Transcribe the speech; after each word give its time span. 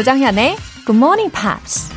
조정현의 0.00 0.56
Good 0.86 0.96
Morning 0.96 1.30
Pops. 1.30 1.92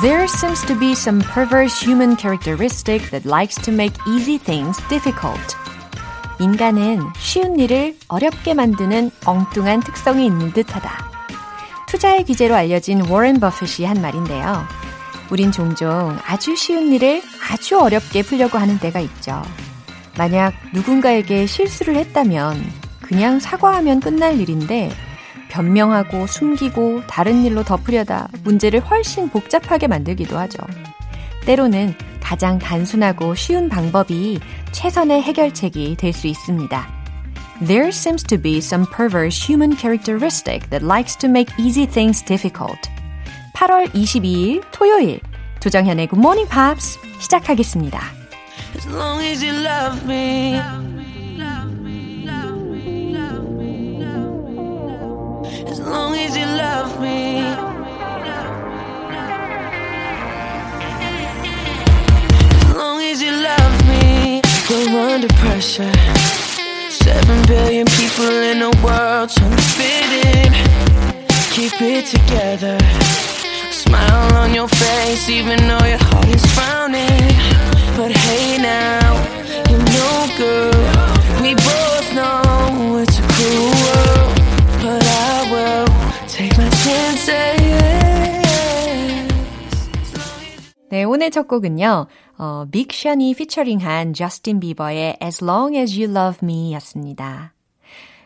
There 0.00 0.28
seems 0.28 0.64
to 0.64 0.78
be 0.78 0.92
some 0.92 1.20
perverse 1.22 1.76
human 1.84 2.16
characteristic 2.16 3.10
that 3.10 3.26
likes 3.26 3.60
to 3.64 3.72
make 3.72 3.98
easy 4.06 4.38
things 4.38 4.78
difficult. 4.88 5.56
인간은 6.38 7.00
쉬운 7.18 7.58
일을 7.58 7.96
어렵게 8.06 8.54
만드는 8.54 9.10
엉뚱한 9.24 9.80
특성이 9.80 10.26
있는 10.26 10.52
듯하다. 10.52 11.10
투자의 11.88 12.22
귀재로 12.22 12.54
알려진 12.54 13.04
워렌 13.08 13.40
버핏이 13.40 13.88
한 13.88 14.00
말인데요. 14.00 14.79
우린 15.30 15.52
종종 15.52 16.18
아주 16.26 16.56
쉬운 16.56 16.92
일을 16.92 17.22
아주 17.50 17.78
어렵게 17.78 18.22
풀려고 18.22 18.58
하는 18.58 18.78
때가 18.78 19.00
있죠. 19.00 19.42
만약 20.18 20.52
누군가에게 20.74 21.46
실수를 21.46 21.96
했다면 21.96 22.62
그냥 23.00 23.38
사과하면 23.40 24.00
끝날 24.00 24.40
일인데 24.40 24.90
변명하고 25.48 26.26
숨기고 26.26 27.06
다른 27.06 27.44
일로 27.44 27.64
덮으려다 27.64 28.28
문제를 28.44 28.80
훨씬 28.80 29.28
복잡하게 29.28 29.86
만들기도 29.88 30.38
하죠. 30.38 30.58
때로는 31.44 31.94
가장 32.20 32.58
단순하고 32.58 33.34
쉬운 33.34 33.68
방법이 33.68 34.38
최선의 34.72 35.22
해결책이 35.22 35.96
될 35.96 36.12
수 36.12 36.26
있습니다. 36.28 37.00
There 37.66 37.88
seems 37.88 38.22
to 38.24 38.40
be 38.40 38.58
some 38.58 38.86
perverse 38.86 39.36
human 39.36 39.76
characteristic 39.76 40.70
that 40.70 40.84
likes 40.84 41.16
to 41.18 41.28
make 41.28 41.52
easy 41.58 41.86
things 41.86 42.24
difficult. 42.24 42.88
8월 43.60 43.92
22일 43.92 44.62
토요일 44.72 45.20
조정현의 45.60 46.08
Good 46.08 46.18
Morning 46.18 46.48
Pops 46.48 46.98
시작하겠습니다. 47.18 48.00
As 48.74 48.88
long 48.88 49.22
as 49.22 49.44
you 49.44 49.54
love 49.54 50.02
me. 50.06 50.54
As 55.68 55.78
long 55.78 56.16
as 56.16 56.38
you 56.38 56.46
love 56.48 56.98
me. 57.00 57.44
As 62.56 62.74
long 62.74 63.02
as 63.02 63.22
you 63.22 63.30
love 63.30 63.86
me. 63.86 64.40
We're 64.70 65.12
under 65.12 65.28
pressure. 65.34 65.92
Seven 66.88 67.42
billion 67.46 67.84
people 67.98 68.24
in 68.24 68.60
the 68.60 68.72
world 68.82 69.28
trying 69.28 69.54
to 69.54 69.62
fit 69.76 70.08
in. 70.24 70.52
Keep 71.52 71.82
it 71.82 72.06
together. 72.06 72.78
Smile 73.89 74.33
on 74.37 74.53
your 74.53 74.67
face 74.67 75.29
even 75.29 75.57
though 75.67 75.85
your 75.85 75.97
heart 75.97 76.27
is 76.29 76.45
frowning. 76.53 77.21
But 77.97 78.11
hey 78.11 78.57
now, 78.57 79.13
you're 79.69 79.79
no 79.79 80.11
good. 80.37 80.75
We 81.41 81.55
both 81.55 82.07
know 82.13 82.99
it's 82.99 83.17
a 83.19 83.25
cruel 83.33 83.71
world. 83.83 84.33
But 84.81 85.03
I 85.03 85.51
will 85.51 85.87
take 86.27 86.57
my 86.57 86.69
chances. 86.83 87.55
네, 90.89 91.03
오늘 91.03 91.31
첫 91.31 91.47
곡은요. 91.47 92.07
어, 92.37 92.65
빅션이 92.71 93.33
피처링한 93.33 94.13
저스틴 94.13 94.59
비버의 94.59 95.17
As 95.21 95.43
Long 95.43 95.75
As 95.77 95.99
You 95.99 96.11
Love 96.11 96.39
Me 96.43 96.73
였습니다. 96.73 97.53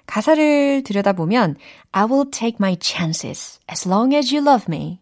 가사를 0.06 0.84
들여다보면 0.84 1.56
I 1.92 2.06
will 2.06 2.30
take 2.30 2.58
my 2.60 2.76
chances 2.80 3.60
as 3.72 3.88
long 3.88 4.16
as 4.16 4.34
you 4.36 4.44
love 4.44 4.66
me. 4.68 5.00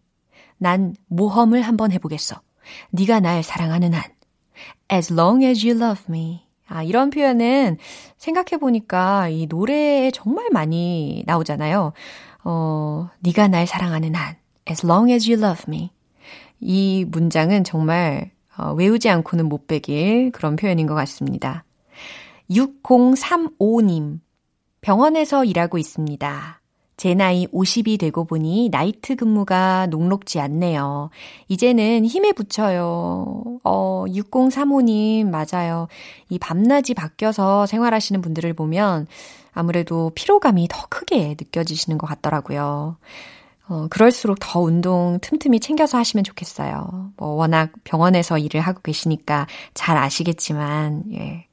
난 0.63 0.95
모험을 1.09 1.61
한번 1.61 1.91
해보겠어. 1.91 2.41
네가 2.93 3.19
날 3.19 3.43
사랑하는 3.43 3.95
한. 3.95 4.05
As 4.93 5.13
long 5.13 5.45
as 5.45 5.67
you 5.67 5.77
love 5.77 6.05
me. 6.09 6.47
아, 6.69 6.85
이런 6.85 7.11
표현은 7.11 7.79
생각해보니까 8.17 9.29
이 9.29 9.47
노래에 9.47 10.13
정말 10.13 10.51
많이 10.53 11.25
나오잖아요. 11.27 11.93
어, 12.45 13.11
네가 13.19 13.49
날 13.49 13.67
사랑하는 13.67 14.15
한. 14.15 14.37
As 14.71 14.87
long 14.87 15.11
as 15.11 15.29
you 15.29 15.43
love 15.43 15.65
me. 15.67 15.91
이 16.61 17.05
문장은 17.09 17.65
정말 17.65 18.31
어, 18.57 18.73
외우지 18.73 19.11
않고는 19.11 19.49
못 19.49 19.67
빼길 19.67 20.31
그런 20.31 20.55
표현인 20.55 20.87
것 20.87 20.95
같습니다. 20.95 21.65
6035님. 22.49 24.21
병원에서 24.81 25.45
일하고 25.45 25.77
있습니다. 25.79 26.62
제 27.03 27.15
나이 27.15 27.49
50이 27.49 27.99
되고 27.99 28.25
보니 28.25 28.69
나이트 28.71 29.17
근무가 29.17 29.87
녹록지 29.87 30.39
않네요. 30.39 31.11
이제는 31.49 32.05
힘에 32.05 32.31
붙여요. 32.31 33.59
어, 33.65 34.05
6035님, 34.07 35.27
맞아요. 35.27 35.89
이 36.29 36.39
밤낮이 36.39 36.95
바뀌어서 36.95 37.67
생활하시는 37.67 38.23
분들을 38.23 38.55
보면 38.55 39.09
아무래도 39.51 40.13
피로감이 40.15 40.69
더 40.71 40.87
크게 40.89 41.31
느껴지시는 41.31 41.99
것 41.99 42.07
같더라고요. 42.07 42.97
어, 43.69 43.87
그럴수록 43.91 44.39
더 44.41 44.61
운동 44.61 45.19
틈틈이 45.21 45.59
챙겨서 45.59 45.99
하시면 45.99 46.23
좋겠어요. 46.23 47.11
뭐, 47.17 47.31
워낙 47.31 47.73
병원에서 47.83 48.39
일을 48.39 48.61
하고 48.61 48.81
계시니까 48.81 49.49
잘 49.75 49.97
아시겠지만, 49.97 51.03
예. 51.15 51.47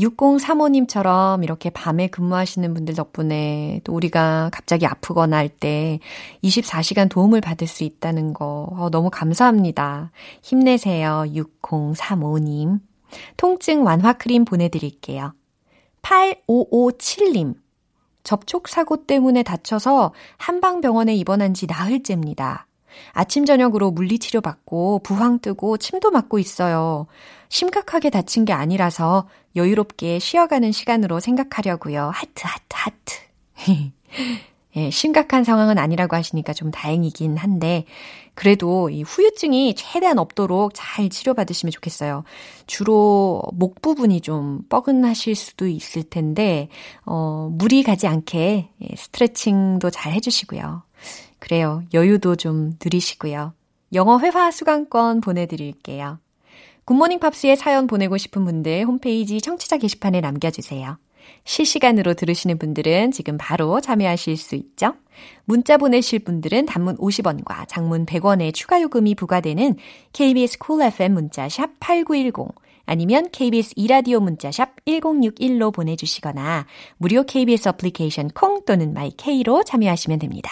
6035님처럼 0.00 1.42
이렇게 1.44 1.70
밤에 1.70 2.08
근무하시는 2.08 2.74
분들 2.74 2.94
덕분에 2.94 3.80
또 3.84 3.94
우리가 3.94 4.50
갑자기 4.52 4.86
아프거나 4.86 5.36
할 5.36 5.48
때 5.48 6.00
24시간 6.42 7.08
도움을 7.08 7.40
받을 7.40 7.66
수 7.66 7.84
있다는 7.84 8.32
거 8.32 8.68
어, 8.72 8.88
너무 8.90 9.10
감사합니다. 9.10 10.10
힘내세요. 10.42 11.24
6035님. 11.28 12.80
통증 13.36 13.84
완화 13.84 14.14
크림 14.14 14.44
보내드릴게요. 14.44 15.34
8557님. 16.02 17.54
접촉사고 18.24 19.06
때문에 19.06 19.42
다쳐서 19.42 20.12
한방병원에 20.38 21.14
입원한 21.14 21.54
지 21.54 21.66
나흘째입니다. 21.66 22.66
아침, 23.12 23.44
저녁으로 23.44 23.90
물리치료 23.90 24.40
받고 24.40 25.00
부황 25.02 25.38
뜨고 25.40 25.76
침도 25.76 26.10
맞고 26.10 26.38
있어요. 26.38 27.06
심각하게 27.52 28.08
다친 28.08 28.46
게 28.46 28.54
아니라서 28.54 29.28
여유롭게 29.56 30.18
쉬어가는 30.18 30.72
시간으로 30.72 31.20
생각하려고요. 31.20 32.10
하트, 32.12 32.44
하트, 32.44 32.64
하트. 32.70 33.92
예, 34.76 34.88
심각한 34.88 35.44
상황은 35.44 35.76
아니라고 35.76 36.16
하시니까 36.16 36.54
좀 36.54 36.70
다행이긴 36.70 37.36
한데, 37.36 37.84
그래도 38.32 38.88
이 38.88 39.02
후유증이 39.02 39.74
최대한 39.74 40.18
없도록 40.18 40.72
잘 40.74 41.10
치료받으시면 41.10 41.72
좋겠어요. 41.72 42.24
주로 42.66 43.42
목 43.52 43.82
부분이 43.82 44.22
좀 44.22 44.62
뻐근하실 44.70 45.34
수도 45.34 45.66
있을 45.66 46.04
텐데, 46.04 46.70
어, 47.04 47.50
무리 47.52 47.82
가지 47.82 48.06
않게 48.06 48.70
예, 48.80 48.96
스트레칭도 48.96 49.90
잘 49.90 50.14
해주시고요. 50.14 50.84
그래요. 51.38 51.82
여유도 51.92 52.36
좀 52.36 52.78
누리시고요. 52.82 53.52
영어 53.92 54.18
회화 54.20 54.50
수강권 54.50 55.20
보내드릴게요. 55.20 56.21
굿모닝 56.84 57.20
팝스에 57.20 57.56
사연 57.56 57.86
보내고 57.86 58.16
싶은 58.16 58.44
분들 58.44 58.84
홈페이지 58.84 59.40
청취자 59.40 59.78
게시판에 59.78 60.20
남겨주세요. 60.20 60.98
실시간으로 61.44 62.14
들으시는 62.14 62.58
분들은 62.58 63.12
지금 63.12 63.38
바로 63.38 63.80
참여하실 63.80 64.36
수 64.36 64.54
있죠. 64.56 64.94
문자 65.44 65.76
보내실 65.76 66.20
분들은 66.20 66.66
단문 66.66 66.96
50원과 66.96 67.68
장문 67.68 68.06
100원의 68.06 68.52
추가 68.54 68.80
요금이 68.80 69.14
부과되는 69.14 69.76
KBS 70.12 70.58
Cool 70.58 70.92
FM 70.92 71.14
문자샵 71.14 71.70
8910 71.80 72.54
아니면 72.84 73.28
KBS 73.30 73.74
이라디오 73.76 74.20
문자샵 74.20 74.84
1061로 74.84 75.72
보내주시거나 75.72 76.66
무료 76.96 77.22
KBS 77.22 77.68
어플리케이션 77.68 78.28
콩 78.30 78.64
또는 78.64 78.92
마이케이로 78.92 79.62
참여하시면 79.62 80.18
됩니다. 80.18 80.50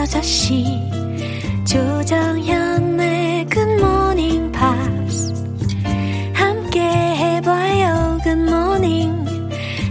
5시. 0.00 1.66
조정현의 1.66 3.46
굿모닝 3.46 4.50
팝스 4.50 5.34
함께 6.32 6.80
해봐요 6.80 8.18
굿모닝 8.24 9.26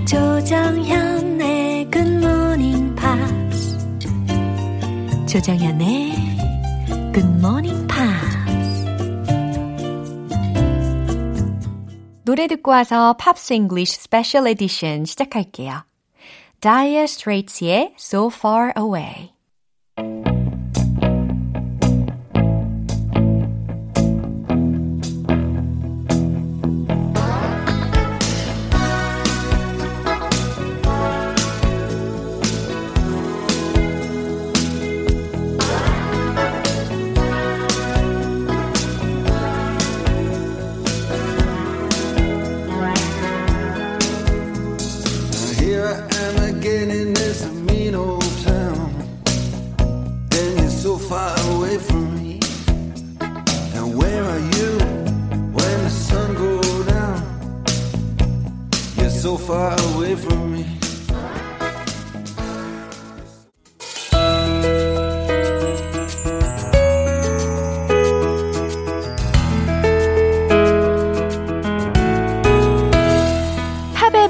조정현의 0.07 1.91
굿모닝 1.91 2.95
팝스 2.95 3.77
조정현의 5.27 6.13
굿모닝 7.13 7.87
팝스 7.87 8.39
노래 12.25 12.47
듣고 12.47 12.71
와서 12.71 13.13
팝스 13.13 13.53
잉글리쉬 13.53 14.01
스페셜 14.01 14.47
에디션 14.47 15.05
시작할게요. 15.05 15.83
Dire 16.61 17.03
Straits의 17.03 17.93
So 17.97 18.29
Far 18.33 18.73
Away. 18.77 19.38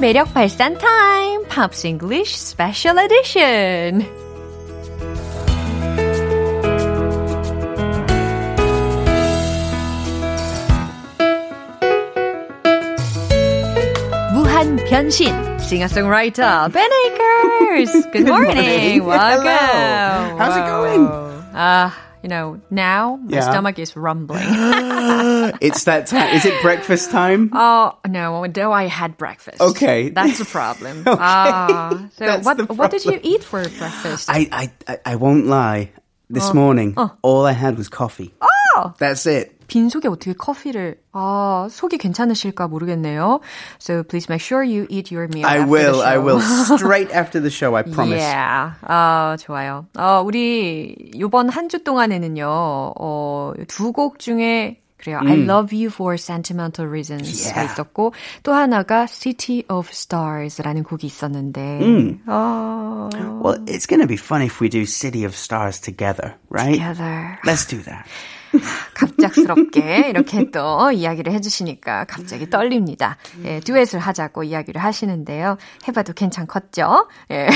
매력 0.08 0.32
발산 0.34 0.76
타임! 0.78 1.46
팝스 1.48 1.86
잉글리쉬 1.86 2.36
스페셜 2.36 2.98
에디션! 2.98 4.04
무한 14.32 14.76
변신! 14.88 15.32
Singer-songwriter 15.58 16.68
Ben 16.72 16.90
Akers! 17.06 18.06
Good 18.12 18.26
morning! 18.26 19.04
Welcome! 19.04 19.46
Hello. 19.46 20.36
How's 20.38 20.56
it 20.56 20.66
going? 20.66 21.06
Uh, 21.54 21.90
you 22.22 22.28
know, 22.28 22.60
now 22.70 23.18
my 23.22 23.36
Yeah. 23.38 23.40
stomach 23.50 23.78
is 23.78 23.96
rumbling. 23.96 24.44
it's 25.60 25.84
that 25.84 26.06
time. 26.06 26.34
Is 26.34 26.44
it 26.44 26.60
breakfast 26.62 27.10
time? 27.10 27.50
Oh 27.52 27.96
no! 28.06 28.46
Though 28.46 28.72
I 28.72 28.86
had 28.86 29.16
breakfast. 29.16 29.60
Okay. 29.60 30.10
that's 30.10 30.38
the 30.38 30.44
problem. 30.44 31.04
Ah, 31.06 32.08
so 32.16 32.24
That's 32.26 32.44
what 32.44 32.56
the 32.58 32.64
what 32.74 32.90
did 32.90 33.04
you 33.04 33.12
problem. 33.18 33.32
eat 33.32 33.42
for 33.44 33.62
breakfast? 33.78 34.28
I, 34.30 34.48
I, 34.52 34.64
I, 34.88 34.98
I 35.04 35.16
won't 35.16 35.46
lie. 35.46 35.90
This 36.30 36.54
morning, 36.54 36.96
all 37.22 37.44
I 37.46 37.52
had 37.52 37.76
was 37.76 37.88
coffee. 37.88 38.32
Oh! 38.40 38.94
That's 38.98 39.26
it. 39.26 39.52
빈 39.68 39.88
속에 39.88 40.08
어떻게 40.08 40.32
커피를? 40.34 40.96
아 41.12 41.68
속이 41.70 41.96
괜찮으실까 41.98 42.66
모르겠네요. 42.68 43.40
So 43.78 44.02
please 44.02 44.28
make 44.28 44.40
sure 44.40 44.62
you 44.64 44.86
eat 44.90 45.12
your 45.12 45.28
meal. 45.28 45.46
I 45.46 45.58
after 45.58 45.70
will, 45.70 45.98
the 46.00 46.04
I 46.06 46.14
show. 46.14 46.24
will. 46.24 46.40
Straight 46.78 47.10
after 47.12 47.40
the 47.40 47.50
show, 47.50 47.74
I 47.76 47.82
promise. 47.82 48.20
Yeah. 48.20 48.72
아, 48.82 49.36
좋아요. 49.38 49.86
어, 49.96 50.22
우리 50.24 51.12
요번 51.18 51.48
한 51.50 51.68
주 51.68 51.84
동안에는요. 51.84 52.44
어, 52.98 53.52
두 53.68 53.92
곡 53.92 54.18
중에 54.18 54.80
그래요. 54.98 55.18
I 55.20 55.34
love 55.44 55.74
you 55.74 55.88
for 55.90 56.14
sentimental 56.14 56.88
reasons가 56.88 57.52
Yeah. 57.60 57.72
있었고 57.74 58.14
또 58.42 58.54
하나가 58.54 59.06
City 59.06 59.64
of 59.68 59.90
Stars라는 59.90 60.82
곡이 60.84 61.06
있었는데. 61.06 61.80
어, 62.26 63.10
Well, 63.42 63.58
it's 63.66 63.86
going 63.86 64.00
to 64.00 64.06
be 64.06 64.16
fun 64.16 64.40
if 64.40 64.62
we 64.62 64.70
do 64.70 64.86
City 64.86 65.24
of 65.24 65.34
Stars 65.34 65.78
together, 65.80 66.34
right? 66.48 66.78
together. 66.78 67.38
Let's 67.44 67.66
do 67.66 67.82
that. 67.84 68.06
갑작스럽게 68.93 70.09
이렇게 70.09 70.49
또 70.51 70.91
이야기를 70.91 71.33
해주시니까 71.33 72.05
갑자기 72.05 72.49
떨립니다. 72.49 73.17
예, 73.45 73.59
듀엣을 73.59 73.99
하자고 73.99 74.43
이야기를 74.43 74.81
하시는데요. 74.83 75.57
해봐도 75.87 76.13
괜찮겠죠? 76.13 77.07
예. 77.31 77.47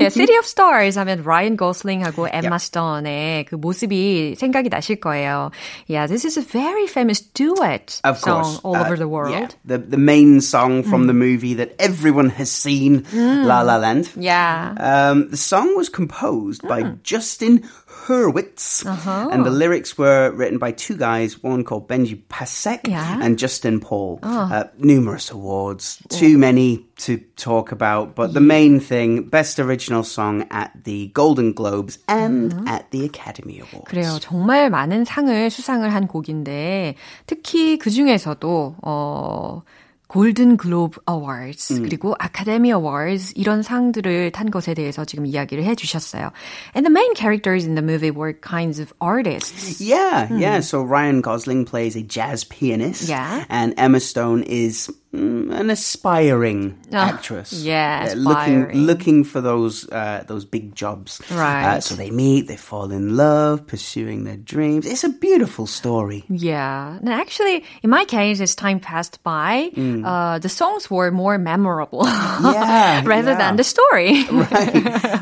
예, 0.00 0.10
City 0.10 0.36
of 0.38 0.44
Stars 0.44 0.98
하면 0.98 1.22
라이언 1.24 1.56
고슬링하고 1.56 2.28
엠마 2.32 2.58
스톤의 2.58 3.46
그 3.46 3.54
모습이 3.56 4.34
생각이 4.36 4.68
나실 4.68 5.00
거예요. 5.00 5.50
Yeah, 5.88 6.06
this 6.06 6.24
is 6.26 6.38
a 6.38 6.42
very 6.42 6.86
famous 6.86 7.20
duet 7.20 8.00
Of 8.04 8.18
song 8.18 8.42
course. 8.42 8.60
all 8.64 8.76
Uh, 8.76 8.84
over 8.84 8.96
the 8.96 9.08
world. 9.08 9.32
Yeah, 9.32 9.48
the, 9.64 9.78
the 9.78 9.98
main 9.98 10.40
song 10.40 10.82
from 10.84 11.06
the 11.06 11.12
movie 11.14 11.54
that 11.54 11.74
everyone 11.78 12.30
has 12.30 12.50
seen, 12.50 13.04
La 13.12 13.62
La 13.62 13.76
Land. 13.76 14.10
Yeah. 14.16 14.74
Um, 14.78 15.28
the 15.30 15.36
song 15.36 15.76
was 15.76 15.88
composed 15.88 16.62
by 16.66 16.94
Justin 17.02 17.62
Hurwitz, 18.05 18.85
and 19.31 19.45
the 19.45 19.49
lyrics 19.49 19.97
were 19.97 20.31
written 20.31 20.57
by 20.59 20.71
two 20.71 20.95
guys, 20.95 21.41
one 21.41 21.63
called 21.63 21.87
Benji 21.87 22.21
Pasek 22.29 22.87
Yeah. 22.87 23.19
and 23.21 23.39
Justin 23.39 23.79
Paul. 23.79 24.19
Uh, 24.21 24.65
numerous 24.77 25.31
awards, 25.31 25.97
too 26.09 26.37
many 26.37 26.85
to 26.97 27.17
talk 27.35 27.71
about, 27.71 28.13
but 28.15 28.33
the 28.33 28.41
main 28.41 28.79
thing, 28.79 29.23
best 29.23 29.59
original 29.59 30.03
song 30.03 30.45
at 30.51 30.71
the 30.83 31.07
Golden 31.13 31.53
Globes 31.53 31.97
and 32.07 32.53
at 32.69 32.91
the 32.91 33.05
Academy 33.05 33.59
Awards. 33.59 33.89
그래요. 33.89 34.19
정말 34.21 34.69
많은 34.69 35.03
상을 35.05 35.49
수상을 35.49 35.87
한 35.91 36.07
곡인데 36.07 36.95
특히 37.25 37.77
그 37.77 37.89
중에서도 37.89 38.75
어 38.83 39.61
골든 40.09 40.57
글로브 40.57 41.01
어워즈 41.05 41.81
그리고 41.81 42.15
아카데미 42.19 42.71
어워즈 42.71 43.33
이런 43.35 43.63
상들을 43.63 44.31
탄 44.31 44.51
것에 44.51 44.73
대해서 44.73 45.03
지금 45.03 45.25
이야기를 45.25 45.63
해 45.63 45.75
주셨어요. 45.75 46.31
And 46.75 46.85
the 46.85 46.91
main 46.91 47.15
characters 47.15 47.65
in 47.65 47.75
the 47.75 47.81
movie 47.81 48.11
were 48.11 48.33
kinds 48.33 48.79
of 48.79 48.93
artists. 49.01 49.81
Yeah, 49.81 50.29
yeah. 50.31 50.59
So 50.61 50.83
Ryan 50.83 51.21
Gosling 51.21 51.65
plays 51.65 51.95
a 51.95 52.03
jazz 52.03 52.43
pianist. 52.43 53.09
Yeah. 53.09 53.45
And 53.49 53.73
Emma 53.77 53.99
Stone 53.99 54.43
is 54.43 54.87
mm, 54.87 54.98
an 55.12 55.70
aspiring 55.70 56.78
Ah, 56.92 57.08
actress. 57.08 57.52
yeah, 57.52 58.10
Uh, 58.10 58.14
looking 58.14 58.86
looking 58.86 59.24
for 59.24 59.40
those 59.40 59.88
uh, 59.90 60.22
those 60.26 60.44
big 60.44 60.74
jobs. 60.74 61.20
Right. 61.30 61.76
Uh, 61.76 61.80
so 61.80 61.94
they 61.94 62.10
meet, 62.10 62.46
they 62.46 62.56
fall 62.56 62.90
in 62.92 63.16
love, 63.16 63.66
pursuing 63.66 64.24
their 64.24 64.36
dreams. 64.36 64.86
It's 64.86 65.02
a 65.04 65.08
beautiful 65.08 65.66
story. 65.66 66.24
Yeah. 66.28 66.98
And 66.98 67.08
actually, 67.08 67.64
in 67.82 67.90
my 67.90 68.04
case, 68.04 68.40
as 68.40 68.54
time 68.54 68.78
passed 68.80 69.22
by, 69.24 69.70
uh, 69.76 70.38
the 70.38 70.48
songs 70.48 70.90
were 70.90 71.10
more 71.10 71.38
memorable 71.38 72.04
Yeah, 72.06 73.02
rather 73.04 73.32
yeah. 73.32 73.38
than 73.38 73.56
the 73.56 73.64
story. 73.64 74.24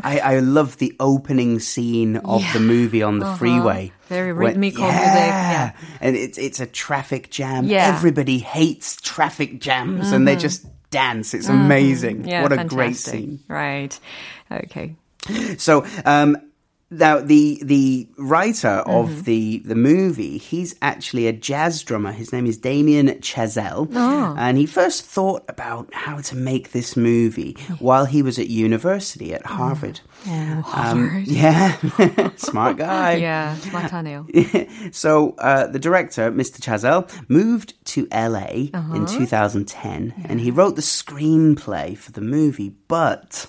I, 0.05 0.21
I 0.23 0.39
love 0.41 0.77
the 0.79 0.93
opening 1.01 1.61
scene 1.61 2.17
of 2.19 2.43
the 2.53 2.61
movie 2.61 3.03
on 3.03 3.19
the 3.21 3.27
freeway. 3.37 3.93
Very 4.09 4.33
When- 4.33 4.47
rhythmical 4.47 4.85
yeah. 4.87 4.93
music, 4.93 5.29
yeah. 5.29 5.73
And 6.01 6.17
it's 6.17 6.39
it's 6.39 6.61
a 6.61 6.67
traffic 6.67 7.31
jam. 7.31 7.67
Yeah. 7.67 7.93
Everybody 7.95 8.39
hates 8.39 8.97
traffic 8.97 9.61
jams 9.61 10.13
and 10.13 10.27
they 10.27 10.37
just 10.37 10.67
dance. 10.91 11.35
It's 11.35 11.49
amazing. 11.49 12.27
Yeah, 12.27 12.43
what 12.43 12.53
a 12.53 12.65
great 12.65 12.97
fantastic. 12.97 13.13
scene. 13.13 13.41
Right. 13.49 13.99
Okay. 14.51 14.97
So, 15.59 15.85
um, 16.07 16.39
now 16.91 17.21
the 17.21 17.61
the 17.63 18.09
writer 18.17 18.83
mm-hmm. 18.87 18.91
of 18.91 19.25
the 19.25 19.59
the 19.61 19.75
movie 19.75 20.39
he's 20.39 20.75
actually 20.81 21.27
a 21.27 21.33
jazz 21.33 21.83
drummer 21.83 22.13
his 22.13 22.33
name 22.33 22.47
is 22.47 22.57
damien 22.57 23.09
chazelle 23.21 23.89
oh. 23.95 24.35
and 24.39 24.57
he 24.57 24.65
first 24.65 25.05
thought 25.05 25.45
about 25.49 25.93
how 25.93 26.19
to 26.19 26.35
make 26.35 26.73
this 26.73 26.97
movie 26.97 27.53
while 27.79 28.07
he 28.07 28.23
was 28.23 28.39
at 28.39 28.49
university 28.49 29.35
at 29.35 29.45
harvard 29.45 30.01
yeah, 30.27 30.63
um, 30.75 31.25
yeah. 31.27 31.77
smart 32.37 32.79
guy 32.79 33.15
yeah 33.15 33.55
smart 33.57 33.91
so 34.95 35.35
uh, 35.39 35.67
the 35.67 35.79
director 35.79 36.33
mr 36.33 36.59
chazelle 36.59 37.09
moved 37.29 37.75
to 37.85 38.09
la 38.13 38.39
uh-huh. 38.39 38.95
in 38.95 39.07
2010 39.07 40.15
yeah. 40.17 40.27
and 40.29 40.41
he 40.41 40.51
wrote 40.51 40.75
the 40.75 40.83
screenplay 40.83 41.97
for 41.97 42.13
the 42.13 42.23
movie 42.23 42.75
but 42.89 43.47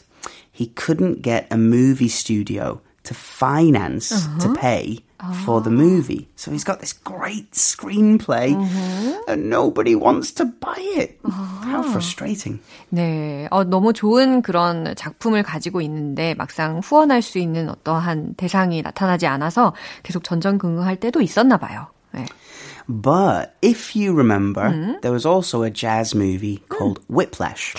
he 0.52 0.68
couldn't 0.68 1.22
get 1.22 1.48
a 1.50 1.58
movie 1.58 2.10
studio 2.10 2.82
to 3.10 3.14
finance 3.18 4.14
Uh-huh. 4.14 4.38
to 4.46 4.48
pay 4.54 5.02
for 5.44 5.58
Oh. 5.58 5.60
the 5.60 5.74
movie. 5.74 6.30
So 6.38 6.52
he's 6.54 6.64
got 6.64 6.80
this 6.80 6.94
great 6.94 7.52
screenplay, 7.52 8.54
Uh-huh. 8.56 9.26
and 9.28 9.50
nobody 9.50 9.96
wants 9.98 10.32
to 10.40 10.46
buy 10.46 10.78
it. 10.96 11.18
How 11.26 11.82
Uh-huh. 11.82 11.92
frustrating! 11.92 12.62
네, 12.94 13.48
어, 13.52 13.64
너무 13.66 13.92
좋은 13.94 14.42
그런 14.42 14.94
작품을 14.96 15.44
가지고 15.44 15.82
있는데 15.82 16.36
막상 16.36 16.80
후원할 16.80 17.22
수 17.22 17.40
있는 17.40 17.68
어떠한 17.70 18.36
대상이 18.38 18.82
나타나지 18.82 19.26
않아서 19.28 19.74
계속 20.04 20.24
전전긍긍할 20.24 20.96
때도 21.02 21.20
있었나 21.22 21.58
봐요. 21.58 21.88
네. 22.14 22.26
But 22.88 23.54
if 23.62 23.96
you 23.96 24.14
remember, 24.16 24.64
Mm-hmm. 24.70 25.02
there 25.02 25.12
was 25.14 25.26
also 25.26 25.62
a 25.64 25.70
jazz 25.70 26.16
movie 26.16 26.64
Mm. 26.70 26.78
called 26.78 27.00
Whiplash. 27.10 27.76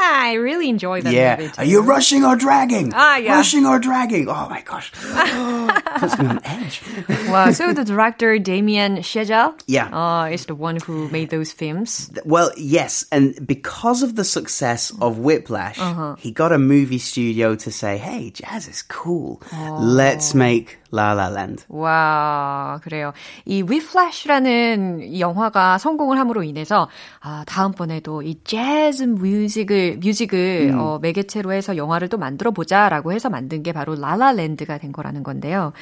I 0.00 0.34
really 0.34 0.68
enjoy 0.68 1.02
that 1.02 1.12
Yeah. 1.12 1.36
movie 1.36 1.48
too. 1.50 1.60
Are 1.62 1.64
you 1.64 1.80
rushing 1.82 2.24
or 2.24 2.36
dragging? 2.36 2.92
Ah, 2.94 3.16
yeah. 3.16 3.36
Rushing 3.36 3.66
or 3.66 3.78
dragging? 3.78 4.28
Oh 4.28 4.46
my 4.48 4.60
gosh. 4.62 4.92
Puts 5.98 6.18
me 6.18 6.26
on 6.26 6.40
edge. 6.44 6.82
Wow, 7.28 7.50
so 7.52 7.72
the 7.72 7.84
director 7.84 8.38
Damien 8.38 8.98
Chazelle 8.98 9.54
Yeah. 9.66 9.88
uh, 9.92 10.28
is 10.30 10.46
the 10.46 10.54
one 10.54 10.76
who 10.84 11.08
made 11.08 11.30
those 11.30 11.50
films. 11.52 12.10
Well, 12.24 12.50
yes. 12.56 13.04
And 13.10 13.34
because 13.46 14.02
of 14.02 14.14
the 14.16 14.24
success 14.24 14.92
of 15.00 15.18
Whiplash, 15.18 15.78
Uh-huh. 15.80 16.16
he 16.18 16.30
got 16.30 16.52
a 16.52 16.58
movie 16.58 16.98
studio 17.00 17.54
to 17.56 17.70
say, 17.72 17.96
hey, 17.98 18.30
jazz 18.30 18.68
is 18.68 18.82
cool. 18.82 19.40
Oh. 19.52 19.78
Let's 19.80 20.34
make 20.34 20.78
La 20.92 21.12
La 21.12 21.28
Land. 21.28 21.64
와, 21.68 22.78
그래요. 22.82 23.12
이 23.44 23.62
위플래시라는 23.66 25.02
이 25.02 25.20
영화가 25.20 25.78
성공을 25.78 26.18
함으로 26.18 26.42
인해서 26.42 26.88
아, 27.20 27.44
다음번에도 27.46 28.22
이 28.22 28.38
재즈 28.44 29.02
뮤직을 29.04 29.89
뮤직을 29.99 30.73
어, 30.77 30.99
매개체로 31.01 31.51
해서 31.53 31.75
영화를 31.77 32.07
또 32.09 32.17
만들어 32.17 32.51
보자라고 32.51 33.11
해서 33.13 33.29
만든 33.29 33.63
게 33.63 33.71
바로 33.71 33.95
라라랜드가 33.95 34.77
된 34.77 34.91
거라는 34.91 35.23
건데요. 35.23 35.73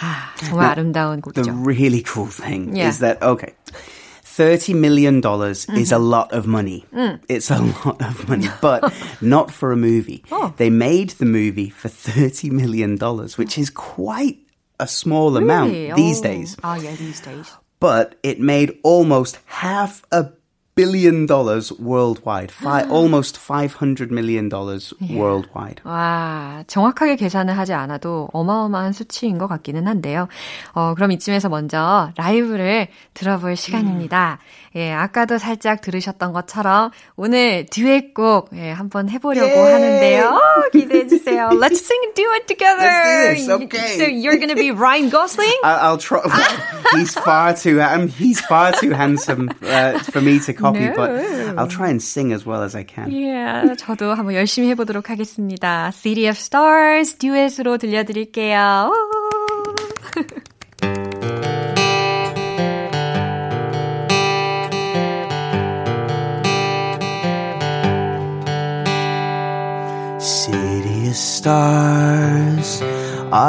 아, 0.00 0.34
정말 0.44 0.66
아름다운 0.70 1.20
The 1.22 1.42
곡이죠. 1.42 1.62
really 1.64 2.02
cool 2.06 2.28
thing 2.30 2.70
Yeah. 2.74 2.88
is 2.88 2.98
that, 3.00 3.22
okay. 3.22 3.54
$30 4.24 4.74
million 4.76 5.18
is 5.48 5.66
Mm-hmm. 5.66 5.94
a 5.94 5.98
lot 5.98 6.32
of 6.32 6.46
money. 6.46 6.84
Mm. 6.92 7.20
It's 7.28 7.50
a 7.50 7.58
lot 7.60 8.02
of 8.02 8.28
money, 8.28 8.48
but 8.60 8.82
not 9.20 9.50
for 9.52 9.70
a 9.70 9.76
movie. 9.76 10.24
Oh. 10.32 10.52
They 10.56 10.70
made 10.70 11.10
the 11.18 11.24
movie 11.26 11.70
for 11.70 11.88
$30 11.88 12.50
million, 12.50 12.98
which 13.36 13.56
is 13.58 13.70
quite 13.70 14.38
a 14.80 14.88
small 14.88 15.36
amount 15.36 15.70
Really? 15.72 15.92
these 15.94 16.18
Oh. 16.18 16.22
days. 16.24 16.56
Ah, 16.64 16.74
yeah, 16.76 16.96
these 16.96 17.20
days. 17.20 17.46
But 17.78 18.16
it 18.24 18.40
made 18.40 18.74
almost 18.82 19.38
half 19.46 20.02
a 20.10 20.26
billion 20.74 21.26
dollars 21.26 21.72
worldwide. 21.78 22.50
Fi- 22.50 22.82
almost 22.90 23.36
500 23.38 24.10
million 24.10 24.48
dollars 24.48 24.92
yeah. 25.00 25.16
worldwide. 25.18 25.82
와, 25.84 26.64
정확하게 26.66 27.16
계산을 27.16 27.56
하지 27.56 27.72
않아도 27.72 28.28
어마어마한 28.32 28.92
수치인 28.92 29.38
것 29.38 29.46
같기는 29.46 29.86
한데요. 29.86 30.28
어, 30.72 30.94
그럼 30.94 31.12
이쯤에서 31.12 31.48
먼저 31.48 32.10
라이브를 32.16 32.88
들어볼 33.14 33.56
시간입니다. 33.56 34.38
예, 34.76 34.92
아까도 34.92 35.38
살짝 35.38 35.80
들으셨던 35.80 36.32
것처럼 36.32 36.90
오늘 37.16 37.66
듀엣곡 37.66 38.50
예, 38.54 38.72
한번 38.72 39.08
해보려고 39.08 39.46
Yay! 39.46 39.72
하는데요. 39.72 40.24
어, 40.26 40.70
기대해 40.72 41.06
주세요. 41.06 41.48
Let's 41.52 41.78
sing 41.78 42.02
a 42.04 42.12
duet 42.14 42.46
together. 42.48 42.82
Let's 42.82 43.46
do 43.46 43.58
this. 43.58 43.64
Okay. 43.64 43.98
So 43.98 44.04
you're 44.04 44.38
gonna 44.38 44.56
be 44.56 44.72
Ryan 44.72 45.10
Gosling? 45.10 45.54
I, 45.62 45.90
will 45.90 45.98
try. 45.98 46.20
he's 46.94 47.14
far 47.14 47.54
too. 47.54 47.80
Um, 47.80 48.08
he's 48.08 48.40
far 48.40 48.72
too 48.72 48.90
handsome 48.90 49.50
uh, 49.62 49.98
for 50.00 50.20
me 50.20 50.40
to 50.40 50.52
copy, 50.52 50.90
no. 50.90 50.94
but 50.94 51.10
I'll 51.56 51.68
try 51.68 51.90
and 51.90 52.02
sing 52.02 52.32
as 52.32 52.44
well 52.44 52.62
as 52.62 52.74
I 52.74 52.82
can. 52.82 53.10
Yeah, 53.12 53.74
저도 53.76 54.14
한번 54.14 54.34
열심히 54.34 54.68
해보도록 54.70 55.10
하겠습니다. 55.10 55.92
City 55.92 56.26
of 56.26 56.36
Stars 56.38 57.16
듀엣으로 57.18 57.78
들려드릴게요. 57.78 58.90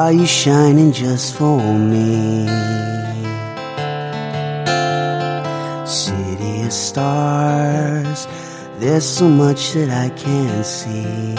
Are 0.05 0.13
you 0.13 0.27
shining 0.27 0.91
just 0.91 1.33
for 1.35 1.59
me? 1.73 2.45
City 5.83 6.61
of 6.61 6.71
stars, 6.71 8.27
there's 8.77 9.03
so 9.03 9.27
much 9.27 9.73
that 9.73 9.89
I 9.89 10.09
can't 10.09 10.63
see. 10.63 11.33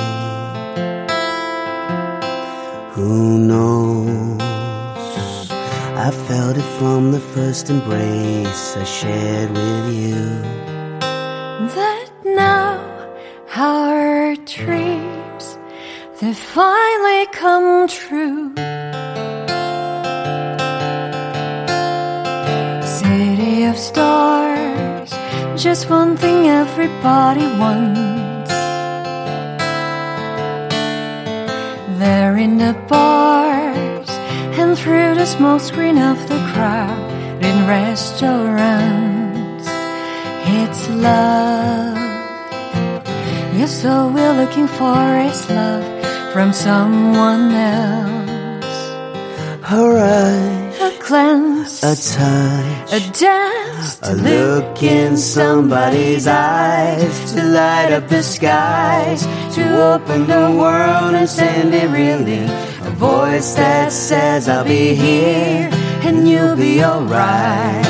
Who 2.95 3.39
knows? 3.39 4.43
I 6.07 6.11
felt 6.27 6.57
it 6.57 6.69
from 6.81 7.13
the 7.13 7.21
first 7.21 7.71
embrace 7.71 8.77
I 8.77 8.83
shared 8.83 9.51
with 9.51 9.95
you. 9.95 10.19
That 11.79 12.09
now 12.25 12.83
our 13.55 14.35
dreams, 14.35 15.57
they 16.21 16.35
finally 16.35 17.27
come 17.27 17.87
true. 17.87 18.56
Stars, 23.91 25.11
just 25.57 25.89
one 25.89 26.17
thing 26.17 26.49
everybody 26.49 27.47
wants. 27.63 28.51
There 32.03 32.37
in 32.37 32.59
the 32.59 32.75
bars 32.89 34.09
and 34.59 34.77
through 34.77 35.15
the 35.15 35.27
smoke 35.27 35.61
screen 35.61 35.99
of 35.99 36.19
the 36.29 36.41
crowd 36.53 36.99
in 37.49 37.57
restaurants. 37.67 39.67
It's 40.59 40.89
love. 40.91 41.97
Yes, 43.59 43.85
all 43.85 44.11
we're 44.11 44.37
looking 44.43 44.69
for 44.69 44.99
is 45.31 45.49
love 45.49 45.85
from 46.33 46.53
someone 46.53 47.53
else. 47.53 48.79
A 49.71 49.83
rush, 49.99 50.66
a 50.81 50.93
glance, 51.07 51.83
a 51.83 51.95
touch, 51.97 52.93
a 52.93 53.01
dance, 53.13 53.99
a 54.03 54.15
look 54.15 54.83
in 54.83 55.17
somebody's 55.17 56.27
eyes 56.27 57.33
to 57.33 57.43
light 57.43 57.93
up 57.93 58.09
the 58.09 58.23
skies, 58.23 59.27
to 59.55 59.95
open 59.95 60.27
the 60.27 60.51
world 60.57 61.15
and 61.15 61.29
send 61.29 61.75
it 61.75 61.89
really. 61.91 62.45
A 62.87 62.91
voice 62.91 63.55
that 63.55 63.93
says, 63.93 64.49
I'll 64.49 64.65
be 64.65 64.95
here 64.95 65.71
and 66.03 66.29
you'll 66.29 66.57
be 66.57 66.85
alright. 66.85 67.87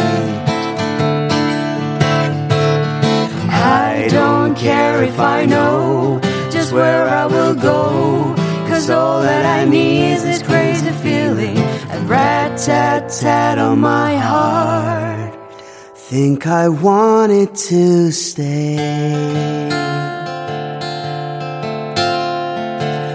I 3.51 4.09
don't 4.11 4.55
care 4.55 5.03
if 5.03 5.19
I 5.19 5.45
know 5.45 6.21
just 6.51 6.73
where 6.73 7.09
I 7.09 7.27
will 7.27 7.55
go. 7.55 8.35
Cause 8.69 8.91
all 8.91 9.23
that 9.23 9.45
I 9.61 9.65
need 9.65 10.13
is 10.13 10.23
this 10.25 10.43
crazy 10.43 10.91
feeling. 10.91 11.57
Rat 12.07 12.57
tat 12.57 13.09
tat 13.21 13.59
on 13.59 13.81
my 13.81 14.17
heart. 14.17 15.35
Think 15.97 16.47
I 16.47 16.69
wanted 16.69 17.53
to 17.71 18.13
stay. 18.13 18.77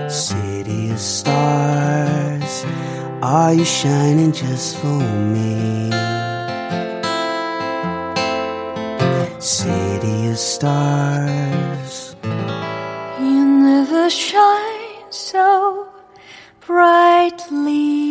City 0.09 0.91
of 0.91 0.99
stars, 0.99 2.65
are 3.21 3.53
you 3.53 3.63
shining 3.63 4.33
just 4.33 4.75
for 4.79 4.99
me? 5.35 5.89
City 9.39 10.27
of 10.27 10.37
stars, 10.37 12.17
you 13.21 13.45
never 13.69 14.09
shine 14.09 15.11
so 15.11 15.87
brightly. 16.67 18.10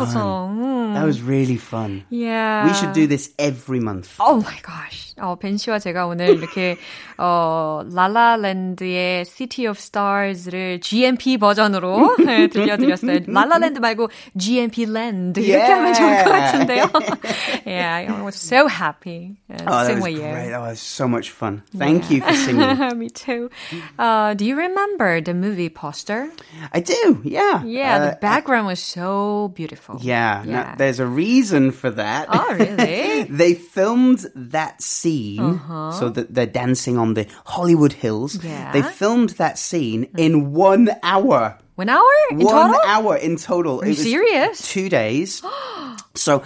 Beautiful 0.00 0.20
fun. 0.20 0.56
song. 0.56 0.94
That 0.94 1.04
was 1.04 1.22
really 1.22 1.56
fun. 1.56 2.04
Yeah. 2.10 2.66
We 2.66 2.74
should 2.74 2.92
do 2.92 3.06
this 3.06 3.32
every 3.38 3.80
month. 3.80 4.16
Oh 4.18 4.40
my 4.40 4.58
gosh. 4.62 5.09
어, 5.19 5.35
벤 5.35 5.57
씨와 5.57 5.79
제가 5.79 6.05
오늘 6.07 6.29
이렇게 6.37 6.77
어, 7.17 7.83
라라랜드의 7.91 9.25
City 9.25 9.69
of 9.69 9.77
Stars를 9.79 10.81
GMP 10.81 11.37
버전으로 11.37 12.17
네, 12.17 12.47
들려드렸어요. 12.47 13.19
라라랜드 13.27 13.79
말고 13.79 14.09
GMP 14.37 14.83
Land 14.83 15.41
이렇게 15.41 15.63
yeah. 15.63 15.73
하면 15.73 15.93
좋을 15.93 16.23
것 16.23 16.31
같은데요. 16.31 16.85
yeah, 17.65 17.95
I 17.95 18.21
was 18.23 18.35
so 18.35 18.67
happy. 18.67 19.37
Uh, 19.49 19.63
oh, 19.67 19.87
that 19.87 20.01
was 20.01 20.13
great. 20.13 20.49
That 20.49 20.61
was 20.61 20.79
so 20.79 21.07
much 21.07 21.31
fun. 21.31 21.63
Thank 21.75 22.09
yeah. 22.09 22.15
you 22.15 22.21
for 22.21 22.33
singing. 22.33 22.99
Me 22.99 23.09
too. 23.09 23.49
Uh, 23.97 24.33
do 24.33 24.45
you 24.45 24.55
remember 24.55 25.21
the 25.21 25.33
movie 25.33 25.69
poster? 25.69 26.29
I 26.73 26.81
do. 26.81 27.21
Yeah. 27.23 27.63
Yeah, 27.63 27.95
uh, 27.95 28.09
the 28.11 28.17
background 28.21 28.67
was 28.67 28.79
so 28.79 29.51
beautiful. 29.55 29.97
Yeah. 30.01 30.43
yeah. 30.43 30.51
Now, 30.51 30.75
there's 30.77 30.99
a 30.99 31.07
reason 31.07 31.71
for 31.71 31.91
that. 31.91 32.27
Oh, 32.29 32.53
really? 32.53 33.23
they 33.29 33.53
filmed 33.53 34.25
that 34.35 34.81
scene 34.81 35.08
uh-huh. 35.38 35.92
so 35.92 36.08
that 36.08 36.34
they're 36.34 36.46
dancing 36.46 36.98
on 36.98 37.14
the 37.14 37.26
Hollywood 37.44 37.92
Hills. 37.92 38.42
Yeah. 38.42 38.72
They 38.72 38.82
filmed 38.82 39.30
that 39.30 39.58
scene 39.58 40.08
in 40.16 40.52
one 40.52 40.90
hour. 41.02 41.58
One 41.74 41.88
hour 41.88 42.12
in 42.30 42.38
one 42.40 42.72
total? 42.72 42.80
hour 42.86 43.16
in 43.16 43.36
total. 43.36 43.80
Are 43.80 43.86
you 43.86 43.94
serious? 43.94 44.68
Two 44.68 44.88
days. 44.88 45.42
so 46.14 46.42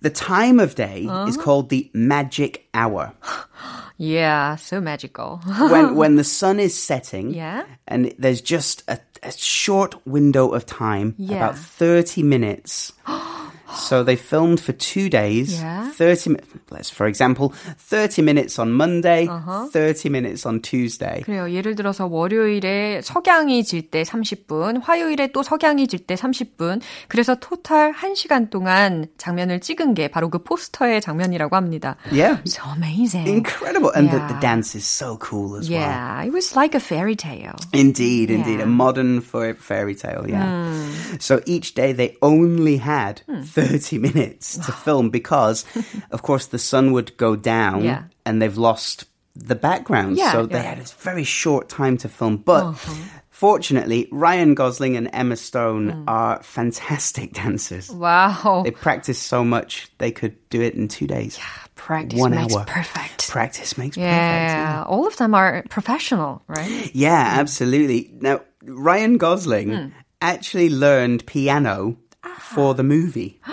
the 0.00 0.10
time 0.10 0.60
of 0.60 0.74
day 0.74 1.06
uh-huh. 1.08 1.26
is 1.28 1.36
called 1.36 1.70
the 1.70 1.90
magic 1.92 2.68
hour. 2.74 3.12
Yeah, 3.98 4.56
so 4.56 4.78
magical. 4.78 5.40
when 5.58 5.94
when 5.94 6.16
the 6.16 6.24
sun 6.24 6.60
is 6.60 6.78
setting, 6.78 7.32
yeah, 7.32 7.64
and 7.88 8.14
there's 8.18 8.42
just 8.42 8.84
a, 8.88 9.00
a 9.22 9.32
short 9.32 10.06
window 10.06 10.52
of 10.52 10.66
time, 10.66 11.14
yeah. 11.16 11.36
about 11.36 11.56
thirty 11.56 12.22
minutes. 12.22 12.92
So 13.73 14.03
they 14.03 14.15
filmed 14.15 14.59
for 14.59 14.73
two 14.73 15.09
days. 15.09 15.61
Yeah. 15.61 15.89
30 15.91 16.35
let's 16.71 16.89
for 16.89 17.07
example, 17.07 17.53
30 17.77 18.21
minutes 18.21 18.59
on 18.59 18.71
Monday, 18.73 19.27
uh-huh. 19.27 19.67
30 19.71 20.09
minutes 20.09 20.45
on 20.45 20.61
Tuesday. 20.61 21.21
그래요. 21.25 21.51
예를 21.51 21.75
들어서 21.75 22.05
월요일에 22.05 23.01
석양이 23.01 23.63
질 23.63 23.81
때 23.89 24.03
30분, 24.03 24.81
화요일에 24.81 25.31
또 25.31 25.43
석양이 25.43 25.87
질 25.87 26.05
때 26.05 26.15
30분. 26.15 26.81
그래서 27.07 27.35
토탈 27.35 27.93
1시간 27.93 28.49
동안 28.49 29.07
장면을 29.17 29.59
찍은 29.59 29.93
게 29.93 30.07
바로 30.07 30.29
그 30.29 30.39
포스터의 30.39 31.01
장면이라고 31.01 31.55
합니다. 31.55 31.95
Yeah. 32.11 32.41
So 32.45 32.63
amazing. 32.75 33.27
Incredible. 33.27 33.91
And 33.95 34.07
yeah. 34.07 34.27
the, 34.27 34.33
the, 34.33 34.39
dance 34.41 34.75
is 34.75 34.85
so 34.85 35.17
cool 35.17 35.55
as 35.55 35.69
yeah. 35.69 35.79
well. 35.79 35.87
Yeah, 35.87 36.27
it 36.27 36.33
was 36.33 36.55
like 36.55 36.75
a 36.75 36.79
fairy 36.79 37.15
tale. 37.15 37.55
Indeed, 37.73 38.31
indeed. 38.31 38.59
A 38.59 38.65
modern 38.65 39.21
fairy 39.21 39.95
tale, 39.95 40.25
yeah. 40.27 40.43
Mm. 40.43 41.21
So 41.21 41.41
each 41.45 41.73
day 41.73 41.93
they 41.93 42.17
only 42.21 42.77
had 42.77 43.21
mm. 43.29 43.45
30 43.56 43.98
minutes 44.10 44.58
to 44.58 44.72
film 44.72 45.10
because, 45.10 45.64
of 46.10 46.22
course, 46.22 46.46
the 46.46 46.58
sun 46.58 46.92
would 46.92 47.16
go 47.16 47.36
down 47.36 47.82
yeah. 47.82 48.04
and 48.24 48.40
they've 48.40 48.56
lost 48.58 49.04
the 49.34 49.54
background. 49.54 50.16
Yeah, 50.16 50.32
so 50.32 50.46
they 50.46 50.62
had 50.62 50.78
a 50.78 50.84
very 50.98 51.24
short 51.24 51.68
time 51.68 51.96
to 51.98 52.08
film. 52.08 52.38
But 52.38 52.64
uh-huh. 52.64 52.94
Fortunately, 53.36 54.08
Ryan 54.10 54.54
Gosling 54.54 54.96
and 54.96 55.10
Emma 55.12 55.36
Stone 55.36 56.04
are 56.08 56.42
fantastic 56.42 57.32
dancers. 57.34 57.90
Wow. 57.90 58.62
They 58.64 58.70
practice 58.70 59.18
so 59.18 59.44
much 59.44 59.92
they 59.98 60.10
could 60.10 60.36
do 60.48 60.62
it 60.62 60.72
in 60.72 60.88
two 60.88 61.06
days. 61.06 61.38
Practice 61.74 62.18
One 62.18 62.30
makes 62.30 62.56
hour. 62.56 62.64
perfect. 62.64 63.28
Practice 63.28 63.76
makes 63.76 63.98
perfect. 63.98 64.10
Yeah, 64.10 64.84
all 64.86 65.06
of 65.06 65.18
them 65.18 65.34
are 65.34 65.62
professional, 65.68 66.44
right? 66.48 66.90
Yeah, 66.94 67.34
absolutely. 67.38 68.10
Now, 68.22 68.40
Ryan 68.62 69.18
Gosling 69.18 69.92
actually 70.22 70.70
learned 70.70 71.26
piano 71.26 71.98
for 72.38 72.74
the 72.74 72.82
movie. 72.82 73.40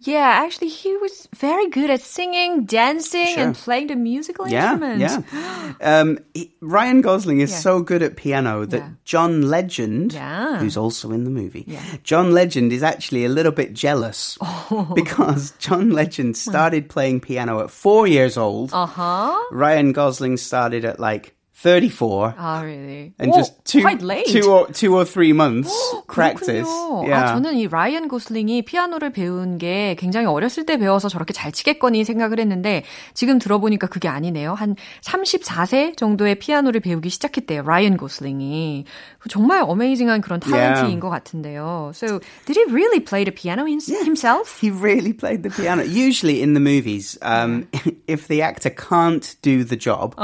Yeah, 0.00 0.42
actually, 0.44 0.68
he 0.68 0.94
was 0.98 1.28
very 1.34 1.66
good 1.70 1.88
at 1.88 2.02
singing, 2.02 2.66
dancing, 2.66 3.36
and 3.38 3.54
playing 3.54 3.86
the 3.86 3.96
musical 3.96 4.46
Yeah, 4.46 4.72
instruments. 4.72 5.32
yeah. 5.32 5.72
Um, 5.80 6.18
he- 6.34 6.52
Ryan 6.60 7.00
Gosling 7.00 7.40
is 7.40 7.50
Yeah. 7.50 7.58
so 7.60 7.80
good 7.80 8.02
at 8.02 8.14
piano 8.14 8.66
that 8.66 8.76
Yeah. 8.80 8.88
John 9.06 9.48
Legend, 9.48 10.12
who's 10.60 10.76
also 10.76 11.10
in 11.10 11.24
the 11.24 11.30
movie, 11.30 11.78
John 12.02 12.32
Legend 12.32 12.70
is 12.70 12.82
actually 12.82 13.24
a 13.24 13.30
little 13.30 13.52
bit 13.52 13.72
jealous 13.72 14.36
Oh. 14.42 14.92
because 14.94 15.52
John 15.58 15.88
Legend 15.90 16.36
started 16.36 16.90
playing 16.90 17.20
piano 17.20 17.60
at 17.60 17.70
four 17.70 18.06
years 18.06 18.36
old. 18.36 18.74
Uh 18.74 18.84
huh. 18.84 19.38
Ryan 19.52 19.92
Gosling 19.92 20.36
started 20.36 20.84
at 20.84 21.00
like 21.00 21.34
34. 21.53 22.35
Ah, 22.39 22.61
really? 22.63 23.11
And 23.19 23.33
Oh, 23.33 23.35
just 23.35 23.51
two, 23.65 23.81
quite 23.81 24.01
late. 24.01 24.27
two 24.31 24.47
or 24.49 24.71
two 24.71 24.95
or 24.95 25.03
three 25.03 25.33
months 25.33 25.67
practice. 26.07 26.63
그렇군요. 26.63 27.03
아, 27.03 27.07
Yeah. 27.09 27.33
저는 27.35 27.55
이 27.57 27.67
라이언 27.67 28.07
고슬링이 28.07 28.61
피아노를 28.63 29.11
배운 29.11 29.57
게 29.57 29.95
굉장히 29.99 30.25
어렸을 30.27 30.65
때 30.65 30.77
배워서 30.77 31.09
저렇게 31.09 31.33
잘 31.33 31.51
치겠거니 31.51 32.05
생각을 32.05 32.39
했는데 32.39 32.83
지금 33.13 33.39
들어보니까 33.39 33.87
그게 33.87 34.07
아니네요. 34.07 34.53
한 34.53 34.77
34세 35.03 35.97
정도의 35.97 36.35
피아노를 36.39 36.79
배우기 36.79 37.09
시작했대요. 37.09 37.63
라이언 37.63 37.97
고슬링이. 37.97 38.85
그 39.19 39.27
정말 39.27 39.61
어메이징한 39.67 40.21
그런 40.21 40.39
탤런트인 40.39 40.95
Yeah. 40.95 40.99
것 41.01 41.09
같은데요. 41.09 41.91
So, 41.93 42.19
did 42.45 42.55
he 42.57 42.63
really 42.71 43.03
play 43.03 43.25
the 43.25 43.35
piano 43.35 43.65
him- 43.67 43.81
himself? 43.83 44.59
He 44.63 44.71
really 44.71 45.11
played 45.11 45.43
the 45.43 45.51
piano. 45.51 45.83
Usually 45.83 46.39
in 46.41 46.53
the 46.53 46.63
movies, 46.63 47.19
um, 47.21 47.67
if 48.07 48.29
the 48.29 48.41
actor 48.43 48.69
can't 48.71 49.35
do 49.41 49.65
the 49.65 49.75
job, 49.75 50.15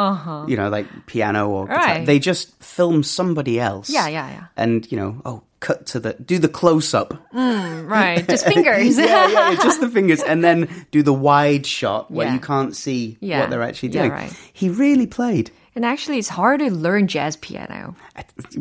you 0.48 0.56
know, 0.56 0.70
like 0.72 0.88
piano 1.08 1.19
or 1.23 1.67
guitar. 1.67 1.67
Right. 1.67 2.07
they 2.07 2.19
just 2.19 2.61
film 2.62 3.03
somebody 3.03 3.59
else. 3.61 3.89
Yeah, 3.91 4.09
yeah, 4.09 4.29
yeah. 4.31 4.45
And, 4.57 4.91
you 4.91 4.97
know, 4.99 5.21
oh, 5.25 5.43
cut 5.61 5.87
to 5.87 6.00
the, 6.00 6.15
do 6.15 6.39
the 6.39 6.49
close 6.49 6.95
up. 6.95 7.12
Right, 7.33 8.27
just 8.29 8.47
fingers. 8.55 8.97
yeah, 8.99 9.05
yeah, 9.29 9.50
yeah, 9.50 9.55
just 9.57 9.81
the 9.81 9.89
fingers. 9.97 10.23
And 10.23 10.43
then 10.43 10.69
do 10.91 11.03
the 11.03 11.12
wide 11.12 11.67
shot 11.67 12.11
where 12.11 12.27
Yeah. 12.27 12.35
you 12.35 12.41
can't 12.41 12.75
see 12.77 13.17
Yeah. 13.21 13.41
what 13.41 13.50
they're 13.50 13.62
actually 13.62 13.91
doing. 13.91 14.11
right. 14.11 14.33
He 14.53 14.69
really 14.71 15.07
played. 15.07 15.50
And 15.77 15.85
actually, 15.85 16.19
it's 16.19 16.29
hard 16.29 16.59
to 16.61 16.71
learn 16.71 17.07
jazz 17.07 17.37
piano. 17.37 17.95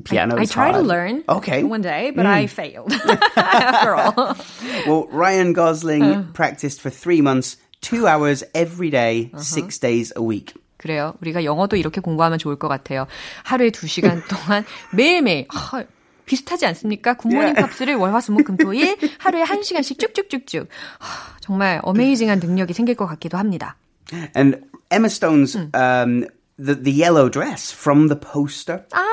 Piano 0.04 0.38
I 0.38 0.42
is 0.44 0.52
tried 0.52 0.74
to 0.74 0.82
learn 0.82 1.24
Okay. 1.28 1.64
one 1.64 1.82
day, 1.82 2.12
but 2.12 2.26
I 2.28 2.46
failed 2.46 2.92
after 3.36 3.96
all. 3.96 4.38
Well, 4.86 5.08
Ryan 5.10 5.54
Gosling 5.54 6.04
Uh. 6.04 6.24
practiced 6.34 6.80
for 6.82 6.92
three 6.92 7.22
months, 7.22 7.58
two 7.82 8.06
hours 8.06 8.44
every 8.54 8.90
day, 8.92 9.32
Uh-huh. 9.34 9.42
six 9.42 9.80
days 9.80 10.14
a 10.16 10.22
week. 10.22 10.54
그래요. 10.80 11.14
우리가 11.22 11.44
영어도 11.44 11.76
이렇게 11.76 12.00
공부하면 12.02 12.40
좋을 12.40 12.56
것 12.58 12.68
같아요. 12.70 13.06
하루에 13.44 13.70
두 13.70 13.86
시간 13.86 14.24
동안 14.32 14.66
매일매일 14.96 15.46
아, 15.54 15.84
비슷하지 16.26 16.66
않습니까? 16.68 17.16
굿모닝 17.16 17.54
Yeah. 17.56 17.62
팝스를 17.62 17.96
월화수목금토일 17.96 18.98
하루에 19.20 19.42
한 19.44 19.62
시간씩 19.62 20.00
쭉쭉쭉쭉. 20.00 20.68
아, 21.00 21.06
정말 21.42 21.80
어메이징한 21.84 22.40
능력이 22.40 22.74
생길 22.74 22.96
것 22.96 23.06
같기도 23.08 23.38
합니다. 23.38 23.76
And 24.36 24.58
Emma 24.90 25.08
Stone's 25.10 25.54
Hmm. 25.56 25.70
um, 25.76 26.28
the 26.58 26.76
the 26.82 26.92
yellow 26.94 27.30
dress 27.30 27.74
from 27.76 28.08
the 28.08 28.18
poster. 28.20 28.86
아, 28.92 29.06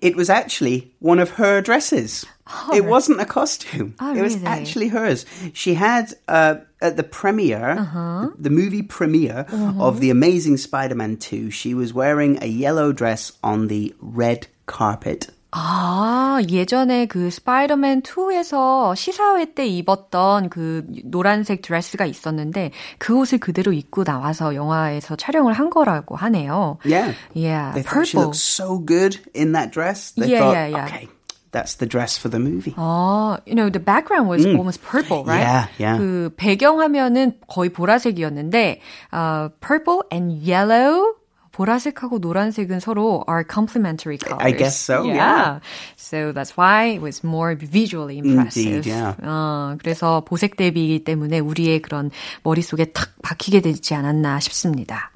It 0.00 0.16
was 0.16 0.30
actually 0.30 0.92
one 1.00 1.20
of 1.20 1.34
her 1.42 1.62
dresses. 1.62 2.26
it 2.73 2.85
wasn't 2.85 3.19
a 3.21 3.25
costume. 3.25 3.95
Oh, 3.99 4.13
it 4.15 4.21
was 4.21 4.35
really? 4.35 4.47
actually 4.47 4.87
hers. 4.87 5.25
She 5.53 5.73
had 5.75 6.13
uh, 6.27 6.55
at 6.81 6.95
the 6.95 7.03
premiere, 7.03 7.75
Uh-huh. 7.77 8.29
the 8.39 8.49
movie 8.49 8.83
premiere 8.83 9.45
of 9.79 9.99
the 9.99 10.09
Amazing 10.09 10.57
Spider-Man 10.57 11.17
2. 11.17 11.51
She 11.51 11.73
was 11.73 11.93
wearing 11.93 12.37
a 12.41 12.47
yellow 12.47 12.91
dress 12.93 13.31
on 13.43 13.67
the 13.67 13.93
red 14.01 14.47
carpet. 14.65 15.27
아, 15.51 16.39
예전에 16.49 17.07
그 17.07 17.29
스파이더맨 17.31 18.01
2에서 18.03 18.93
시사회 18.95 19.53
때 19.55 19.65
입었던 19.65 20.49
그 20.49 20.85
노란색 21.05 21.61
드레스가 21.61 22.05
있었는데 22.05 22.71
그 22.99 23.17
옷을 23.17 23.39
그대로 23.39 23.71
입고 23.71 24.03
나와서 24.03 24.53
영화에서 24.53 25.15
촬영을 25.15 25.53
한 25.53 25.69
거라고 25.69 26.15
하네요. 26.17 26.77
Yeah. 26.83 27.15
Yeah, 27.33 27.71
They 27.73 27.81
thought 27.81 28.05
she 28.07 28.17
purple. 28.17 28.21
looked 28.27 28.35
so 28.37 28.77
good 28.77 29.17
in 29.33 29.53
that 29.53 29.71
dress. 29.71 30.11
They 30.11 30.29
Yeah, 30.29 30.39
thought, 30.39 30.53
yeah, 30.53 30.67
yeah. 30.67 30.85
okay, 30.85 31.07
that's 31.51 31.75
the 31.75 31.85
dress 31.85 32.17
for 32.17 32.29
the 32.29 32.39
movie. 32.39 32.73
아, 32.77 33.39
you 33.45 33.55
know, 33.55 33.69
the 33.69 33.79
background 33.79 34.27
was 34.27 34.45
almost 34.45 34.81
purple, 34.83 35.23
right? 35.23 35.41
Yeah, 35.41 35.67
yeah. 35.77 35.97
그 35.97 36.29
배경화면은 36.35 37.39
거의 37.47 37.69
보라색이었는데, 37.69 38.81
uh, 39.13 39.49
purple 39.61 40.03
and 40.11 40.31
yellow, 40.43 41.15
보라색하고 41.57 42.19
노란색은 42.19 42.79
서로 42.79 43.23
are 43.27 43.43
complementary 43.43 44.17
colors. 44.19 44.45
I 44.45 44.51
guess 44.51 44.77
so, 44.77 45.05
yeah. 45.05 45.59
So 45.95 46.31
that's 46.31 46.55
why 46.55 46.93
it 46.93 47.01
was 47.01 47.23
more 47.23 47.55
visually 47.55 48.19
impressive. 48.19 48.85
Indeed, 48.85 48.85
yeah. 48.85 49.15
어, 49.23 49.75
그래서 49.79 50.21
보색 50.21 50.55
대비이기 50.55 51.03
때문에 51.03 51.39
우리의 51.39 51.81
그런 51.81 52.11
머릿속에 52.43 52.91
탁 52.93 53.09
박히게 53.23 53.61
되지 53.61 53.95
않았나 53.95 54.39
싶습니다. 54.41 55.09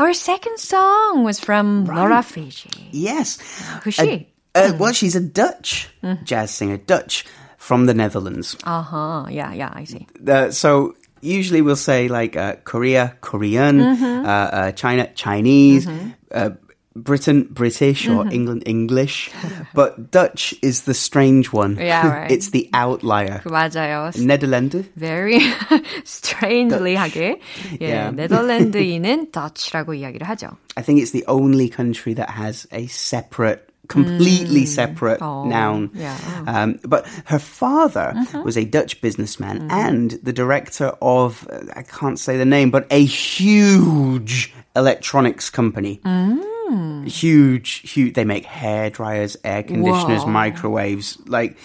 Our 0.00 0.14
second 0.14 0.58
song 0.58 1.24
was 1.24 1.38
from 1.38 1.84
Laura 1.84 2.22
Fiji. 2.22 2.88
Yes. 2.90 3.38
Who's 3.84 3.94
she? 3.94 4.34
Uh, 4.54 4.72
well, 4.78 4.92
she's 4.92 5.16
a 5.16 5.20
Dutch 5.20 5.88
jazz 6.24 6.50
singer, 6.52 6.76
Dutch 6.76 7.24
from 7.58 7.86
the 7.86 7.94
Netherlands. 7.94 8.56
Uh-huh. 8.64 9.26
Yeah, 9.30 9.52
yeah, 9.52 9.72
I 9.74 9.84
see. 9.84 10.06
Uh, 10.26 10.50
so 10.52 10.94
usually 11.22 11.60
we'll 11.62 11.74
say 11.76 12.06
like 12.08 12.36
uh, 12.36 12.56
Korea, 12.64 13.16
Korean, 13.20 13.80
uh, 13.80 14.26
uh, 14.52 14.72
China, 14.72 15.08
Chinese, 15.14 15.88
uh, 16.30 16.50
Britain, 16.94 17.48
British, 17.50 18.06
or 18.06 18.30
England, 18.30 18.62
English. 18.66 19.32
but 19.74 20.12
Dutch 20.12 20.54
is 20.62 20.82
the 20.82 20.94
strange 20.94 21.50
one. 21.52 21.74
Yeah, 21.76 22.06
right. 22.06 22.30
it's 22.30 22.50
the 22.50 22.70
outlier. 22.72 23.42
맞아요. 23.46 24.14
Netherlands. 24.16 24.76
very 24.94 25.40
strangely 26.04 26.94
하게 26.94 27.40
예, 27.80 27.88
Yeah. 27.88 28.10
네덜란드인은 28.14 29.32
Dutch라고 29.32 29.94
이야기를 29.94 30.26
하죠. 30.28 30.56
I 30.76 30.82
think 30.82 31.00
it's 31.00 31.10
the 31.10 31.24
only 31.26 31.68
country 31.68 32.14
that 32.14 32.30
has 32.30 32.66
a 32.70 32.86
separate, 32.86 33.67
completely 33.89 34.65
separate 34.65 35.19
noun. 35.19 35.91
yeah. 35.93 36.17
Um, 36.47 36.79
but 36.87 37.05
her 37.25 37.39
father 37.39 38.13
was 38.45 38.55
a 38.57 38.63
Dutch 38.63 39.01
businessman 39.01 39.67
and 39.69 40.11
the 40.23 40.31
director 40.31 40.93
of, 41.01 41.45
I 41.75 41.81
can't 41.83 42.17
say 42.17 42.37
the 42.37 42.45
name, 42.45 42.71
but 42.71 42.87
a 42.91 43.03
huge 43.03 44.53
electronics 44.75 45.49
company. 45.49 45.99
Huge, 47.05 47.69
huge. 47.91 48.13
They 48.13 48.25
make 48.25 48.45
hair 48.45 48.89
dryers, 48.89 49.35
air 49.43 49.63
conditioners, 49.63 50.23
Wow. 50.23 50.29
microwaves, 50.31 51.17
like 51.27 51.57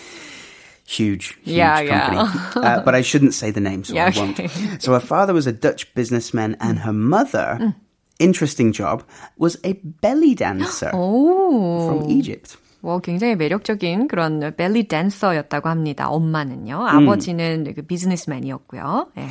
huge, 0.86 1.34
huge 1.42 1.56
Yeah, 1.56 1.80
yeah. 1.80 2.10
company. 2.24 2.66
uh, 2.66 2.80
but 2.82 2.94
I 2.94 3.02
shouldn't 3.02 3.34
say 3.34 3.50
the 3.50 3.60
name, 3.60 3.84
so 3.84 3.94
Yeah, 3.98 4.10
I 4.14 4.18
won't. 4.18 4.40
okay. 4.40 4.48
So 4.78 4.92
her 4.92 5.00
father 5.00 5.34
was 5.34 5.46
a 5.46 5.52
Dutch 5.52 5.92
businessman, 5.94 6.56
and 6.60 6.78
her 6.80 6.92
mother, 6.92 7.58
Mm 7.60 7.74
interesting 8.19 8.71
job, 8.71 9.03
was 9.37 9.57
a 9.63 9.73
belly 10.01 10.35
dancer 10.35 10.91
오, 10.93 11.87
from 11.87 12.09
Egypt. 12.09 12.57
뭐 12.81 12.99
굉장히 12.99 13.35
매력적인 13.35 14.07
그런 14.07 14.55
벨리 14.55 14.87
댄서였다고 14.87 15.67
합니다. 15.67 16.09
엄마는요, 16.09 16.87
아버지는 16.87 17.73
그 17.75 17.81
비즈니스맨이었고요. 17.81 19.07
예. 19.17 19.29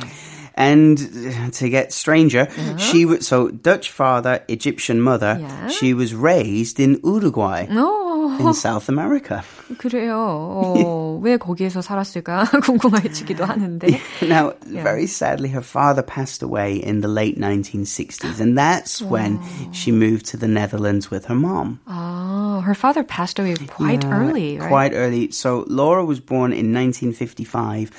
And 0.55 0.99
uh, 0.99 1.51
to 1.51 1.69
get 1.69 1.93
stranger, 1.93 2.49
she 2.77 3.05
was 3.05 3.25
so 3.25 3.47
Dutch 3.49 3.91
father, 3.91 4.43
Egyptian 4.49 4.99
mother. 4.99 5.37
Yeah. 5.39 5.69
She 5.69 5.93
was 5.93 6.13
raised 6.13 6.81
in 6.81 6.99
Uruguay 7.01 7.65
오, 7.71 8.12
in 8.39 8.53
South 8.53 8.89
America. 8.89 9.41
그래요. 9.77 10.17
어, 10.17 11.19
왜 11.21 11.37
거기에서 11.37 11.81
살았을까 11.81 12.45
궁금해지기도 12.63 13.45
하는데. 13.45 13.87
Now, 14.23 14.53
very 14.65 15.05
sadly, 15.05 15.49
her 15.49 15.63
father 15.63 16.01
passed 16.01 16.43
away 16.43 16.75
in 16.75 17.01
the 17.01 17.07
late 17.07 17.37
1960s, 17.39 18.39
and 18.39 18.57
that's 18.57 19.01
when 19.01 19.39
she 19.71 19.91
moved 19.91 20.25
to 20.31 20.37
the 20.37 20.47
Netherlands 20.47 21.11
with 21.11 21.25
her 21.25 21.35
mom. 21.35 21.79
아, 21.85 22.22
her 22.64 22.74
father 22.74 23.04
passed 23.04 23.38
away 23.38 23.54
quite 23.68 24.04
early, 24.06 24.58
right? 24.58 24.68
Quite 24.68 24.92
early. 24.94 25.30
So 25.30 25.64
Laura 25.68 26.04
was 26.04 26.20
born 26.20 26.52
in 26.52 26.72
1955, 26.72 27.90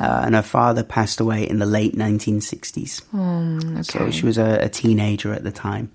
uh, 0.00 0.22
and 0.24 0.34
her 0.34 0.42
father 0.42 0.82
passed 0.82 1.20
away 1.20 1.48
in 1.48 1.58
the 1.58 1.66
late 1.66 1.94
1960s. 1.94 3.02
So 3.84 4.10
she 4.10 4.24
was 4.24 4.38
a, 4.38 4.64
a 4.64 4.68
teenager 4.68 5.32
at 5.32 5.44
the 5.44 5.50
time. 5.50 5.90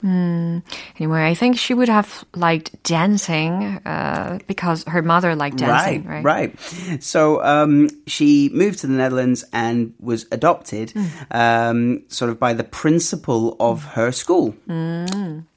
Anyway, 0.99 1.23
I 1.23 1.33
think 1.33 1.57
she 1.57 1.73
would 1.73 1.89
have 1.89 2.25
liked 2.35 2.81
dancing 2.83 3.81
uh, 3.85 4.39
because 4.47 4.83
her 4.87 5.01
mother 5.01 5.35
liked 5.35 5.57
dancing, 5.57 6.05
right? 6.05 6.23
right, 6.23 6.59
So 6.99 7.43
um, 7.43 7.89
she 8.07 8.49
moved 8.53 8.79
to 8.79 8.87
the 8.87 8.93
Netherlands 8.93 9.45
and 9.53 9.93
was 9.99 10.25
adopted, 10.31 10.93
um, 11.31 12.03
sort 12.09 12.29
of 12.31 12.39
by 12.39 12.53
the 12.53 12.63
principal 12.63 13.55
of 13.59 13.83
her 13.95 14.11
school 14.11 14.55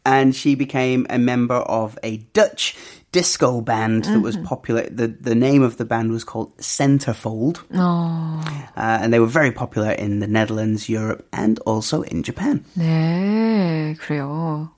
And 0.09 0.35
she 0.35 0.55
became 0.55 1.05
a 1.09 1.17
member 1.17 1.55
of 1.55 1.97
a 2.03 2.17
Dutch 2.33 2.75
disco 3.11 3.61
band 3.61 4.03
that 4.05 4.19
was 4.21 4.35
popular. 4.37 4.83
The 4.89 5.07
the 5.07 5.33
name 5.35 5.63
of 5.63 5.77
the 5.77 5.85
band 5.85 6.11
was 6.11 6.23
called 6.23 6.55
Centerfold, 6.57 7.63
어, 7.71 8.43
uh, 8.75 8.99
and 9.01 9.13
they 9.13 9.19
were 9.19 9.25
very 9.31 9.51
popular 9.51 9.91
in 9.91 10.19
the 10.19 10.27
Netherlands, 10.27 10.89
Europe, 10.89 11.25
and 11.31 11.57
also 11.65 12.01
in 12.03 12.23
Japan. 12.23 12.63
네, 12.77 13.97
그래요. 13.97 14.69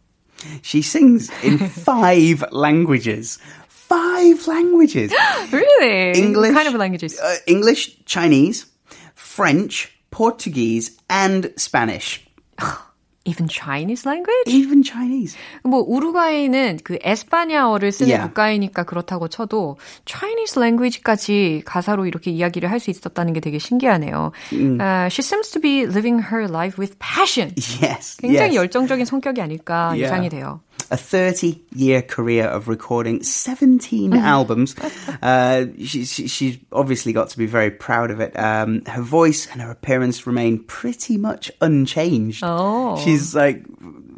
She 0.62 0.82
sings 0.84 1.32
in 1.44 1.58
five 1.58 2.44
languages. 2.52 3.40
Five 3.68 4.46
languages. 4.48 5.12
Really? 5.52 6.12
English, 6.14 6.54
What 6.54 6.64
kind 6.64 6.68
of 6.68 6.80
languages? 6.80 7.18
uh, 7.20 7.38
English, 7.48 7.98
Chinese, 8.06 8.68
French, 9.16 9.92
Portuguese, 10.12 10.92
and 11.10 11.52
Spanish. 11.58 12.22
Even 13.25 13.47
Chinese 13.49 14.05
language? 14.05 14.47
Even 14.49 14.83
Chinese. 14.83 15.37
뭐 15.63 15.81
우루과이는 15.87 16.79
그 16.83 16.99
에스파냐어를 17.03 17.93
쓰는 17.93 18.11
Yeah. 18.11 18.27
국가이니까 18.29 18.83
그렇다고 18.85 19.29
쳐도 19.29 19.77
Chinese 20.07 20.61
language까지 20.61 21.63
가사로 21.65 22.07
이렇게 22.07 22.31
이야기를 22.33 22.71
할 22.71 22.81
수 22.81 22.91
있었다는 22.91 23.33
게 23.33 23.39
되게 23.41 23.59
신기하네요. 23.59 24.33
Uh, 24.53 25.07
she 25.09 25.23
seems 25.23 25.51
to 25.53 25.61
be 25.61 25.83
living 25.87 26.19
her 26.33 26.49
life 26.51 26.77
with 26.79 26.99
passion. 26.99 27.55
Yes. 27.81 28.17
굉장히 28.19 28.55
yes. 28.55 28.57
열정적인 28.57 29.05
성격이 29.07 29.41
아닐까 29.41 29.93
Yeah. 29.95 30.03
예상이 30.03 30.29
돼요. 30.29 30.61
A 30.93 30.97
30 30.97 31.59
year 31.75 32.03
career 32.03 32.45
of 32.45 32.69
recording 32.69 33.23
17 33.23 34.13
albums. 34.13 34.77
Uh, 35.23 35.67
she, 35.79 36.05
she, 36.05 36.29
she's 36.29 36.59
obviously 36.71 37.13
got 37.13 37.31
to 37.31 37.39
be 37.39 37.47
very 37.47 37.71
proud 37.71 38.11
of 38.11 38.21
it. 38.21 38.39
Um, 38.39 38.85
her 38.85 39.01
voice 39.01 39.51
and 39.51 39.63
her 39.63 39.71
appearance 39.71 40.27
remain 40.27 40.63
pretty 40.65 41.17
much 41.17 41.51
unchanged. 41.61 42.43
Oh. 42.45 43.03
She's 43.03 43.35
like 43.35 43.65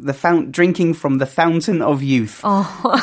the 0.04 0.12
fount, 0.14 0.50
drinking 0.52 0.94
from 0.94 1.18
the 1.18 1.26
fountain 1.26 1.82
of 1.82 2.02
youth. 2.02 2.42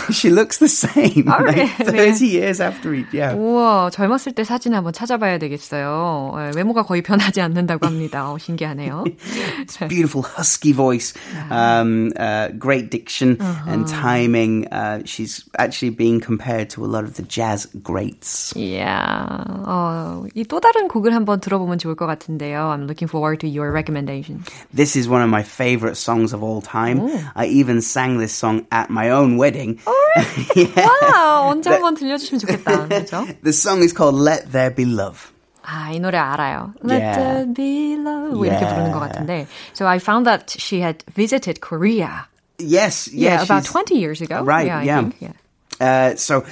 she 0.11 0.29
looks 0.29 0.57
the 0.57 0.67
same. 0.67 1.25
Oh, 1.27 1.43
like 1.43 1.55
really? 1.55 2.11
30 2.13 2.25
years 2.27 2.59
after 2.61 2.93
each, 2.93 3.13
yeah. 3.13 3.33
우와, 3.33 3.89
젊었을 3.91 4.33
때 4.33 4.43
사진 4.43 4.73
한번 4.73 4.93
찾아봐야 4.93 5.37
되겠어요. 5.37 6.33
예, 6.37 6.51
외모가 6.55 6.83
거의 6.83 7.01
변하지 7.01 7.41
않는다고 7.41 7.85
합니다. 7.85 8.31
어, 8.31 8.37
신기하네요. 8.37 9.03
beautiful 9.87 10.23
husky 10.23 10.71
voice, 10.71 11.13
um, 11.51 12.11
uh, 12.17 12.49
great 12.57 12.89
diction 12.89 13.37
and 13.67 13.87
timing. 13.87 14.67
Uh, 14.71 15.01
she's 15.05 15.43
actually 15.57 15.89
being 15.91 16.19
compared 16.19 16.69
to 16.69 16.83
a 16.83 16.89
lot 16.89 17.03
of 17.03 17.15
the 17.15 17.23
jazz 17.23 17.67
greats. 17.83 18.53
Yeah. 18.55 19.43
어, 19.65 20.25
이 20.35 20.43
또 20.47 20.59
다른 20.59 20.87
곡을 20.87 21.13
한번 21.13 21.39
들어보면 21.41 21.77
좋을 21.77 21.95
것 21.95 22.05
같은데요. 22.07 22.71
I'm 22.71 22.87
looking 22.87 23.09
forward 23.09 23.39
to 23.41 23.47
your 23.47 23.71
recommendation. 23.71 24.43
This 24.73 24.95
is 24.95 25.09
one 25.09 25.21
of 25.21 25.29
my 25.29 25.43
favorite 25.43 25.97
songs 25.97 26.33
of 26.33 26.41
all 26.43 26.61
time. 26.61 26.90
I 26.91 27.45
even 27.47 27.81
sang 27.81 28.17
this 28.19 28.33
song 28.33 28.65
at 28.71 28.89
my 28.89 29.09
own 29.09 29.37
wedding. 29.37 29.79
yeah. 30.55 30.87
와, 31.11 31.47
언제 31.49 31.69
한번 31.69 31.95
들려주시면 31.95 32.39
좋겠다. 32.39 32.87
그죠? 32.89 33.25
The 33.43 33.53
song 33.53 33.81
is 33.83 33.93
called 33.93 34.15
Let 34.19 34.51
There 34.51 34.71
Be 34.73 34.85
Love. 34.85 35.31
아, 35.63 35.91
이 35.91 35.99
노래 35.99 36.17
알아요. 36.17 36.73
Let 36.83 37.01
Yeah. 37.01 37.15
there 37.17 37.45
be 37.53 37.95
love. 37.99 38.33
뭐 38.35 38.45
이렇게 38.45 38.61
Yeah. 38.63 38.73
부르는 38.73 38.91
것 38.93 38.99
같은데. 38.99 39.47
So 39.73 39.85
I 39.85 39.99
found 39.99 40.25
that 40.25 40.55
she 40.57 40.79
had 40.81 41.03
visited 41.13 41.59
Korea. 41.59 42.27
Yes, 42.59 43.07
Yeah, 43.11 43.35
yeah, 43.37 43.43
about 43.43 43.63
she's- 43.67 43.71
20 43.71 43.95
years 43.99 44.21
ago. 44.21 44.41
Right, 44.43 44.67
yeah. 44.67 44.79
I 44.79 44.83
yeah. 44.83 44.99
think, 45.01 45.15
yeah. 45.19 45.33
Uh, 45.79 46.15
so, 46.15 46.43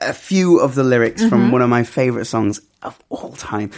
a 0.00 0.12
few 0.12 0.58
of 0.58 0.74
the 0.74 0.82
lyrics 0.82 1.22
from 1.24 1.52
one 1.52 1.62
of 1.62 1.68
my 1.70 1.84
favorite 1.84 2.24
songs 2.26 2.60
of 2.83 2.97
all 3.09 3.33
time. 3.37 3.69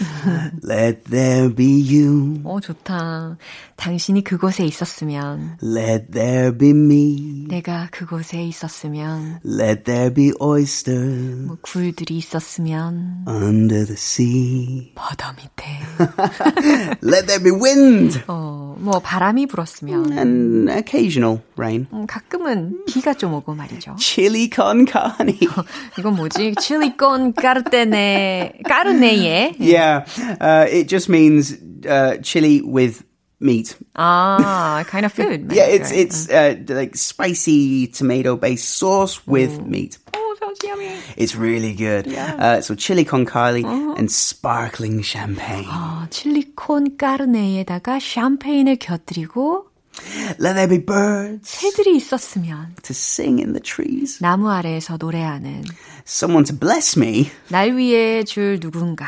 Let 0.64 1.04
there 1.10 1.54
be 1.54 1.82
you. 1.82 2.42
어, 2.44 2.60
좋다. 2.60 3.38
당신이 3.76 4.24
그곳에 4.24 4.66
있었으면, 4.66 5.58
Let 5.62 6.12
there 6.12 6.58
be 6.58 6.70
me. 6.70 7.46
내가 7.48 7.90
그곳에 7.92 8.42
있었으면, 8.44 9.40
Let 9.46 9.84
there 9.84 10.14
be 10.14 10.32
oysters 10.40 11.46
뭐 11.46 11.58
굴들이 11.62 12.16
있었으면, 12.18 13.26
under 13.28 13.86
the 13.86 13.94
sea. 13.94 14.92
바다 14.96 15.34
밑에, 15.34 15.66
Let 17.04 17.28
there 17.28 17.44
be 17.44 17.52
wind 17.52 18.22
어, 18.28 18.76
뭐 18.80 19.00
바람이 19.00 19.48
불었으면, 19.48 20.18
and 20.18 20.72
occasional 20.72 21.42
rain. 21.58 21.88
음, 21.92 22.06
가끔은 22.08 22.86
비가 22.88 23.14
좀 23.14 23.34
오고 23.34 23.54
말이죠. 23.56 23.96
Chili 24.00 24.50
con 24.50 24.86
carne. 24.88 25.38
이건 26.00 26.16
뭐지? 26.16 26.56
칠리콘 26.60 27.34
까르 27.34 27.64
테네, 28.93 29.55
까르네예. 29.55 29.55
yeah, 29.59 30.07
uh, 30.41 30.67
it 30.69 30.89
just 30.89 31.09
means 31.09 31.57
uh, 31.89 32.19
chili 32.23 32.63
with 32.63 33.03
meat. 33.41 33.77
아, 33.95 34.85
kind 34.87 35.05
of 35.07 35.13
food. 35.13 35.53
Yeah, 35.53 35.65
it's 35.67 35.91
right? 35.91 36.01
it's 36.01 36.29
uh, 36.29 36.55
like 36.69 36.97
spicy 36.97 37.87
tomato 37.89 38.37
based 38.37 38.69
sauce 38.79 39.27
with 39.27 39.61
meat. 39.65 39.99
Oh, 40.15 40.37
sounds 40.41 40.59
yummy. 40.63 40.91
It's 41.17 41.35
really 41.37 41.73
good. 41.75 42.09
Uh, 42.15 42.61
so 42.61 42.75
chili 42.75 43.05
con 43.05 43.25
carne 43.25 43.65
and 43.97 44.11
sparkling 44.11 45.03
champagne. 45.03 45.67
어, 45.67 46.07
칠리콘 46.11 46.97
까르네에다가 46.97 47.99
샴페인을 48.01 48.77
곁들이고 48.77 49.67
Let 50.40 50.56
there 50.56 50.68
be 50.68 50.80
birds 50.84 51.50
새들이 51.50 51.96
있었으면 51.98 52.76
to 52.82 52.92
sing 52.92 53.40
in 53.40 53.54
the 53.54 53.62
trees. 53.62 54.20
나무 54.22 54.50
아래에서 54.50 54.98
노래하는 55.00 55.64
Someone 56.08 56.46
to 56.46 56.56
bless 56.58 56.98
me 57.00 57.30
날 57.50 57.76
위해 57.78 58.24
줄 58.24 58.60
누군가 58.60 59.06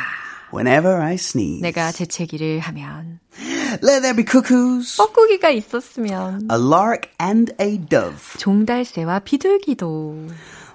whenever 0.53 1.01
I 1.01 1.15
sneeze. 1.15 1.61
내가 1.61 1.91
재채기를 1.91 2.59
하면 2.59 3.19
Let 3.83 4.01
there 4.01 4.15
be 4.15 4.23
cuckoos, 4.23 4.95
뻐꾸기가 4.97 5.49
있었으면 5.49 6.47
a 6.51 6.57
lark 6.57 7.09
and 7.21 7.53
a 7.59 7.77
dove. 7.77 8.37
종달새와 8.37 9.19
비둘기도 9.19 10.27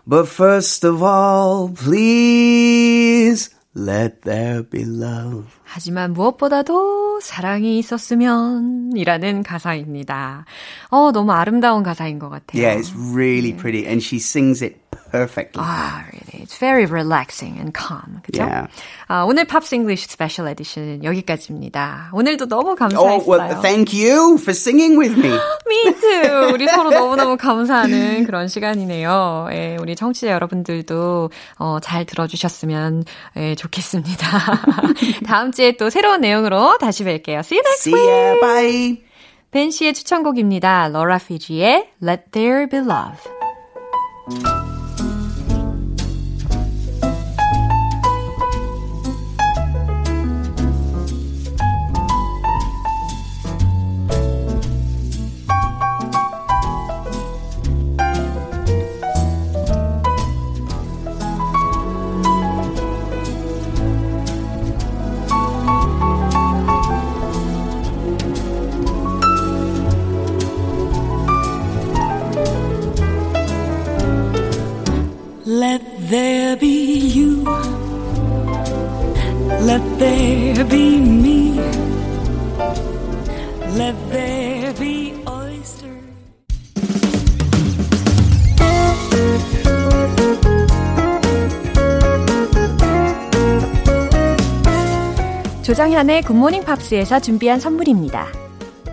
But 0.06 0.28
first 0.28 0.84
of 0.86 1.02
all, 1.04 1.72
please 1.72 3.50
let 3.76 4.22
there 4.22 4.62
be 4.68 4.82
love. 4.82 5.46
하지만 5.64 6.12
무엇보다도 6.12 7.20
사랑이 7.20 7.78
있었으면 7.78 8.92
이라는 8.96 9.42
가사입니다. 9.42 10.44
어, 10.90 11.12
너무 11.12 11.32
아름다운 11.32 11.82
가사인 11.82 12.18
것 12.18 12.28
같아요. 12.28 12.60
Yeah, 12.60 12.80
it's 12.80 12.92
really 13.14 13.52
pretty, 13.52 13.86
and 13.86 14.02
she 14.02 14.18
sings 14.18 14.62
it 14.64 14.89
perfectly. 15.10 15.62
아, 15.62 16.04
really. 16.12 16.42
It's 16.44 16.56
very 16.58 16.86
relaxing 16.86 17.58
and 17.58 17.72
calm. 17.74 18.20
그죠? 18.22 18.42
Yeah. 18.42 18.68
아, 19.08 19.24
오늘 19.24 19.44
Pops 19.44 19.74
English 19.74 20.06
special 20.08 20.48
edition 20.48 21.04
여기까지입니다. 21.04 22.10
오늘도 22.12 22.46
너무 22.48 22.70
Oh, 22.70 22.74
감사했어요. 22.78 23.26
well, 23.26 23.60
thank 23.60 23.92
you 23.92 24.38
for 24.38 24.52
singing 24.54 24.96
with 24.98 25.16
me. 25.18 25.30
Me 25.66 25.94
too. 26.00 26.52
우리 26.54 26.66
서로 26.68 26.90
너무너무 26.90 27.36
감사하는 27.36 28.24
그런 28.24 28.48
시간이네요. 28.48 29.48
예, 29.52 29.76
우리 29.80 29.96
청취자 29.96 30.28
여러분들도 30.28 31.30
어, 31.58 31.78
잘 31.82 32.04
들어주셨으면 32.06 33.04
예, 33.36 33.54
좋겠습니다. 33.54 34.26
다음 35.26 35.52
주에 35.52 35.76
또 35.76 35.90
새로운 35.90 36.20
내용으로 36.20 36.78
다시 36.78 37.04
뵐게요. 37.04 37.40
See 37.40 37.58
you 37.58 37.62
next 37.66 37.76
week. 37.76 37.88
See 37.88 38.08
ya, 38.08 38.40
bye. 38.40 39.02
벤 39.50 39.70
씨의 39.72 39.94
추천곡입니다. 39.94 40.88
로라 40.88 41.18
피지의 41.18 41.90
Let 42.02 42.30
There 42.30 42.68
Be 42.68 42.78
Love. 42.78 44.69
There 76.10 76.56
be 76.56 76.98
you. 77.14 77.44
Let 79.62 79.82
there 79.98 80.64
be 80.64 80.98
me. 80.98 81.60
Let 83.76 83.94
there 84.10 84.74
be 84.74 85.14
oysters. 85.28 86.02
조정현의 95.62 96.22
굿모닝 96.22 96.64
팝스에서 96.64 97.20
준비한 97.20 97.60
선물입니다. 97.60 98.26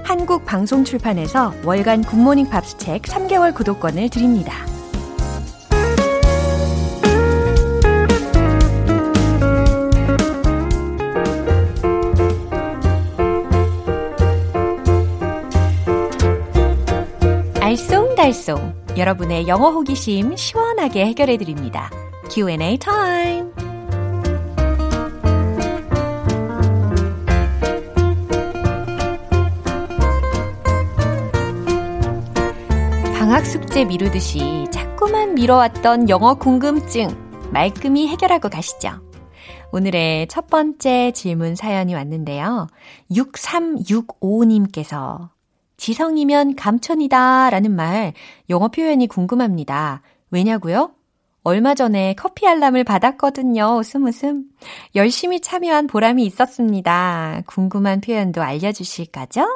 한국 0.04 0.46
방송 0.46 0.84
출판에서 0.84 1.54
월간 1.66 2.04
굿모닝 2.04 2.50
팝스 2.50 2.78
책 2.78 3.02
3개월 3.02 3.56
구독권을 3.56 4.10
드립니다. 4.10 4.77
알쏭달쏭 18.28 18.98
여러분의 18.98 19.48
영어 19.48 19.70
호기심 19.70 20.36
시원하게 20.36 21.06
해결해 21.08 21.38
드립니다. 21.38 21.90
Q&A 22.32 22.78
타임. 22.78 23.52
방학 33.14 33.46
숙제 33.46 33.86
미루듯이 33.86 34.66
자꾸만 34.72 35.36
미뤄왔던 35.36 36.10
영어 36.10 36.34
궁금증 36.36 37.08
말끔히 37.52 38.10
해결하고 38.10 38.50
가시죠. 38.50 38.90
오늘의 39.72 40.28
첫 40.28 40.48
번째 40.48 41.12
질문 41.12 41.56
사연이 41.56 41.94
왔는데요. 41.94 42.68
6365님께서 43.12 45.30
지성이면 45.78 46.56
감천이다 46.56 47.50
라는 47.50 47.76
말 47.76 48.14
영어 48.50 48.68
표현이 48.68 49.08
궁금합니다. 49.08 50.02
왜냐고요? 50.32 50.92
얼마 51.48 51.76
전에 51.76 52.14
커피 52.16 52.46
알람을 52.46 52.84
받았거든요. 52.84 53.78
웃음 53.78 54.06
웃음. 54.06 54.44
열심히 54.96 55.40
참여한 55.40 55.88
보람이 55.88 56.26
있었습니다. 56.26 57.42
궁금한 57.46 58.02
표현도 58.02 58.42
알려주실 58.42 59.06
거죠? 59.14 59.48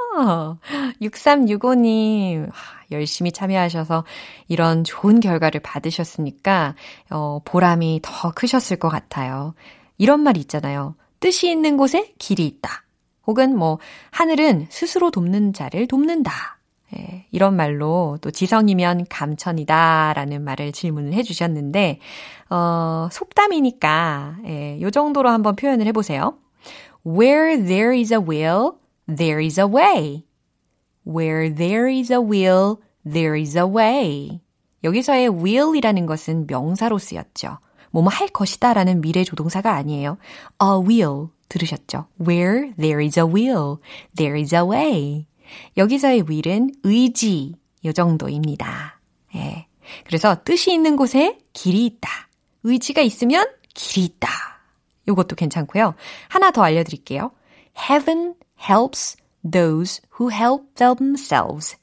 6365님. 1.02 2.50
열심히 2.92 3.34
참여하셔서 3.34 4.06
이런 4.48 4.86
좋은 4.86 5.20
결과를 5.20 5.60
받으셨으니까, 5.60 6.76
어, 7.10 7.42
보람이 7.44 8.00
더 8.02 8.32
크셨을 8.32 8.78
것 8.78 8.88
같아요. 8.88 9.54
이런 9.98 10.22
말 10.22 10.38
있잖아요. 10.38 10.96
뜻이 11.20 11.52
있는 11.52 11.76
곳에 11.76 12.14
길이 12.18 12.46
있다. 12.48 12.86
혹은 13.32 13.58
뭐, 13.58 13.80
하늘은 14.12 14.68
스스로 14.70 15.10
돕는 15.10 15.54
자를 15.54 15.88
돕는다. 15.88 16.60
예, 16.94 17.26
이런 17.32 17.56
말로 17.56 18.18
또 18.20 18.30
지성이면 18.30 19.06
감천이다 19.10 20.12
라는 20.14 20.44
말을 20.44 20.74
질문을 20.74 21.14
해주셨는데, 21.14 22.00
어, 22.50 23.08
속담이니까, 23.10 24.40
예, 24.48 24.82
요 24.82 24.92
정도로 24.92 25.30
한번 25.30 25.56
표현을 25.56 25.88
해보세요. 25.88 26.38
Where 27.08 27.64
there 27.64 27.98
is 27.98 28.14
a 28.14 28.20
will, 28.20 28.74
there 29.08 29.42
is 29.42 29.58
a 29.58 29.66
way. 29.66 30.26
Where 31.08 31.56
there 31.56 31.90
is 31.90 32.12
a 32.12 32.20
will, 32.20 32.76
there 33.10 33.40
is 33.40 33.58
a 33.58 33.64
way. 33.64 34.42
여기서의 34.84 35.30
will이라는 35.30 36.06
것은 36.06 36.48
명사로 36.48 36.98
쓰였죠. 36.98 37.60
뭐뭐 37.92 38.10
할 38.10 38.28
것이다 38.28 38.74
라는 38.74 39.00
미래 39.00 39.24
조동사가 39.24 39.74
아니에요. 39.74 40.18
A 40.62 40.70
will. 40.86 41.28
들으셨죠? 41.52 42.08
Where 42.20 42.74
there 42.76 43.04
is 43.04 43.20
a 43.20 43.26
will, 43.26 43.78
there 44.16 44.40
is 44.40 44.56
a 44.56 44.62
way. 44.62 45.28
여기서의 45.76 46.24
will은 46.30 46.72
의지, 46.84 47.56
요 47.84 47.92
정도입니다. 47.92 49.00
예. 49.36 49.68
그래서 50.06 50.44
뜻이 50.44 50.72
있는 50.72 50.96
곳에 50.96 51.38
길이 51.52 51.86
있다. 51.86 52.10
의지가 52.64 53.02
있으면 53.02 53.46
길이 53.74 54.06
있다. 54.06 54.30
요것도 55.08 55.36
괜찮고요. 55.36 55.96
하나 56.30 56.52
더 56.52 56.64
알려드릴게요. 56.64 57.32
Heaven 57.78 58.36
helps 58.58 59.18
those 59.50 60.02
who 60.20 60.32
help 60.32 60.76
themselves. 60.76 61.76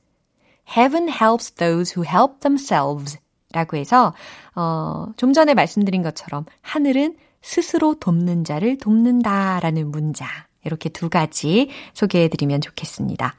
Heaven 0.76 1.08
helps 1.08 1.52
those 1.54 1.94
who 1.94 2.08
help 2.08 2.40
themselves. 2.40 3.18
라고 3.52 3.76
해서, 3.76 4.14
어, 4.54 5.06
좀 5.16 5.32
전에 5.32 5.54
말씀드린 5.54 6.02
것처럼 6.02 6.44
하늘은 6.60 7.16
스스로 7.42 7.94
돕는 7.94 8.44
자를 8.44 8.78
돕는다 8.78 9.60
라는 9.60 9.90
문장. 9.90 10.28
이렇게 10.64 10.88
두 10.88 11.08
가지 11.08 11.70
소개해 11.94 12.28
드리면 12.28 12.60
좋겠습니다. 12.60 13.36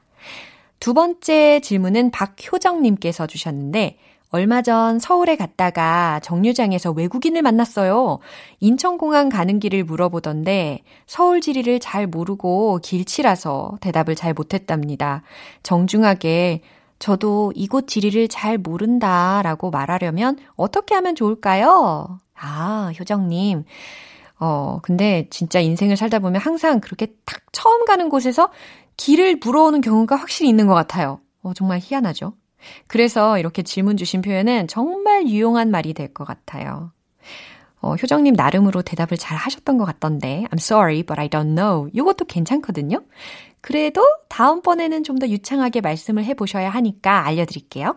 두 0.79 0.93
번째 0.93 1.59
질문은 1.59 2.11
박효정님께서 2.11 3.27
주셨는데, 3.27 3.97
얼마 4.31 4.61
전 4.61 4.99
서울에 4.99 5.35
갔다가 5.35 6.19
정류장에서 6.21 6.91
외국인을 6.91 7.41
만났어요. 7.41 8.19
인천공항 8.59 9.29
가는 9.29 9.59
길을 9.59 9.83
물어보던데 9.83 10.83
서울 11.07 11.41
지리를 11.41 11.79
잘 11.79 12.05
모르고 12.05 12.79
길치라서 12.83 13.79
대답을 13.81 14.13
잘 14.13 14.33
못했답니다. 14.35 15.23
정중하게 15.63 16.61
저도 16.99 17.53
이곳 17.55 17.87
지리를 17.87 18.27
잘 18.27 18.59
모른다 18.59 19.41
라고 19.41 19.71
말하려면 19.71 20.37
어떻게 20.55 20.93
하면 20.93 21.15
좋을까요? 21.15 22.19
아, 22.41 22.91
효정님. 22.99 23.63
어, 24.39 24.79
근데 24.81 25.27
진짜 25.29 25.59
인생을 25.59 25.97
살다 25.97 26.19
보면 26.19 26.41
항상 26.41 26.79
그렇게 26.79 27.07
딱 27.25 27.41
처음 27.51 27.85
가는 27.85 28.09
곳에서 28.09 28.51
길을 28.97 29.37
물어오는 29.43 29.81
경우가 29.81 30.15
확실히 30.15 30.49
있는 30.49 30.67
것 30.67 30.73
같아요. 30.73 31.19
어, 31.41 31.53
정말 31.53 31.79
희한하죠? 31.81 32.33
그래서 32.87 33.37
이렇게 33.39 33.63
질문 33.63 33.95
주신 33.97 34.21
표현은 34.21 34.67
정말 34.67 35.27
유용한 35.27 35.71
말이 35.71 35.93
될 35.93 36.13
것 36.13 36.25
같아요. 36.25 36.91
어, 37.81 37.95
효정님 37.95 38.33
나름으로 38.33 38.81
대답을 38.81 39.17
잘 39.17 39.37
하셨던 39.37 39.77
것 39.77 39.85
같던데, 39.85 40.45
I'm 40.51 40.57
sorry, 40.59 41.03
but 41.03 41.19
I 41.19 41.29
don't 41.29 41.55
know. 41.55 41.89
이것도 41.93 42.25
괜찮거든요? 42.25 43.01
그래도 43.61 44.03
다음번에는 44.29 45.03
좀 45.03 45.19
더 45.19 45.27
유창하게 45.27 45.81
말씀을 45.81 46.25
해보셔야 46.25 46.69
하니까 46.69 47.25
알려드릴게요. 47.25 47.95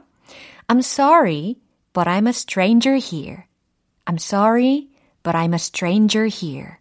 I'm 0.69 0.79
sorry, 0.79 1.57
but 1.93 2.09
I'm 2.09 2.27
a 2.27 2.31
stranger 2.31 2.97
here. 3.01 3.45
I'm 4.07 4.19
sorry, 4.19 4.89
but 5.23 5.37
I'm 5.37 5.53
a 5.53 5.59
stranger 5.59 6.27
here. 6.27 6.79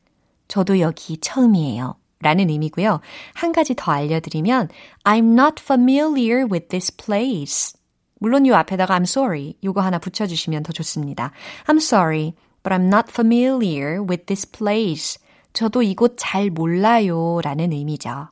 저도 0.47 0.79
여기 0.79 1.17
처음이에요. 1.17 1.95
라는 2.21 2.49
의미고요. 2.49 3.01
한 3.33 3.51
가지 3.51 3.73
더 3.75 3.91
알려드리면 3.91 4.69
I'm 5.03 5.33
not 5.33 5.61
familiar 5.61 6.45
with 6.45 6.67
this 6.67 6.95
place. 6.95 7.73
물론 8.19 8.45
요 8.45 8.55
앞에다가 8.55 8.97
I'm 8.97 9.03
sorry 9.03 9.55
요거 9.63 9.81
하나 9.81 9.97
붙여주시면 9.97 10.63
더 10.63 10.71
좋습니다. 10.71 11.31
I'm 11.65 11.77
sorry, 11.77 12.35
but 12.63 12.75
I'm 12.75 12.85
not 12.85 13.09
familiar 13.09 14.01
with 14.01 14.25
this 14.25 14.49
place. 14.49 15.17
저도 15.53 15.81
이곳 15.81 16.15
잘 16.17 16.51
몰라요 16.51 17.41
라는 17.43 17.71
의미죠. 17.71 18.29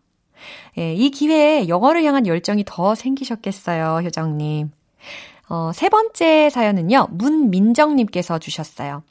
예, 0.78 0.94
이 0.94 1.10
기회에 1.10 1.68
영어를 1.68 2.04
향한 2.04 2.28
열정이 2.28 2.64
더 2.66 2.96
생기셨겠어요, 2.96 4.02
효정님. 4.06 4.72
어, 5.50 5.72
세 5.74 5.90
번째 5.90 6.50
사연은요, 6.50 7.08
문민정님께서 7.12 8.40
주셨어요. 8.40 9.04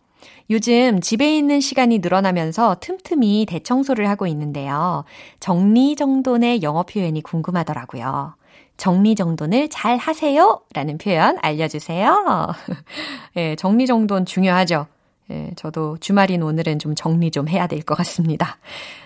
요즘 0.50 1.00
집에 1.00 1.36
있는 1.36 1.60
시간이 1.60 1.98
늘어나면서 1.98 2.76
틈틈이 2.80 3.46
대청소를 3.48 4.08
하고 4.08 4.26
있는데요. 4.28 5.04
정리정돈의 5.40 6.62
영어 6.62 6.84
표현이 6.84 7.22
궁금하더라고요. 7.22 8.34
정리정돈을 8.78 9.68
잘 9.68 9.96
하세요! 9.98 10.60
라는 10.72 10.96
표현 10.98 11.36
알려주세요. 11.42 12.54
예, 13.36 13.56
정리정돈 13.56 14.24
중요하죠. 14.24 14.86
예, 15.30 15.50
저도 15.56 15.98
주말인 15.98 16.42
오늘은 16.42 16.78
좀 16.78 16.94
정리 16.94 17.30
좀 17.30 17.48
해야 17.48 17.66
될 17.66 17.82
것 17.82 17.94
같습니다. 17.96 18.56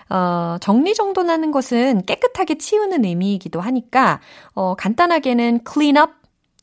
어, 0.09 0.57
정리정돈하는 0.61 1.51
것은 1.51 2.05
깨끗하게 2.05 2.57
치우는 2.59 3.03
의미이기도 3.03 3.59
하니까, 3.59 4.21
어, 4.53 4.75
간단하게는 4.75 5.61
clean 5.69 5.97
up, 5.97 6.13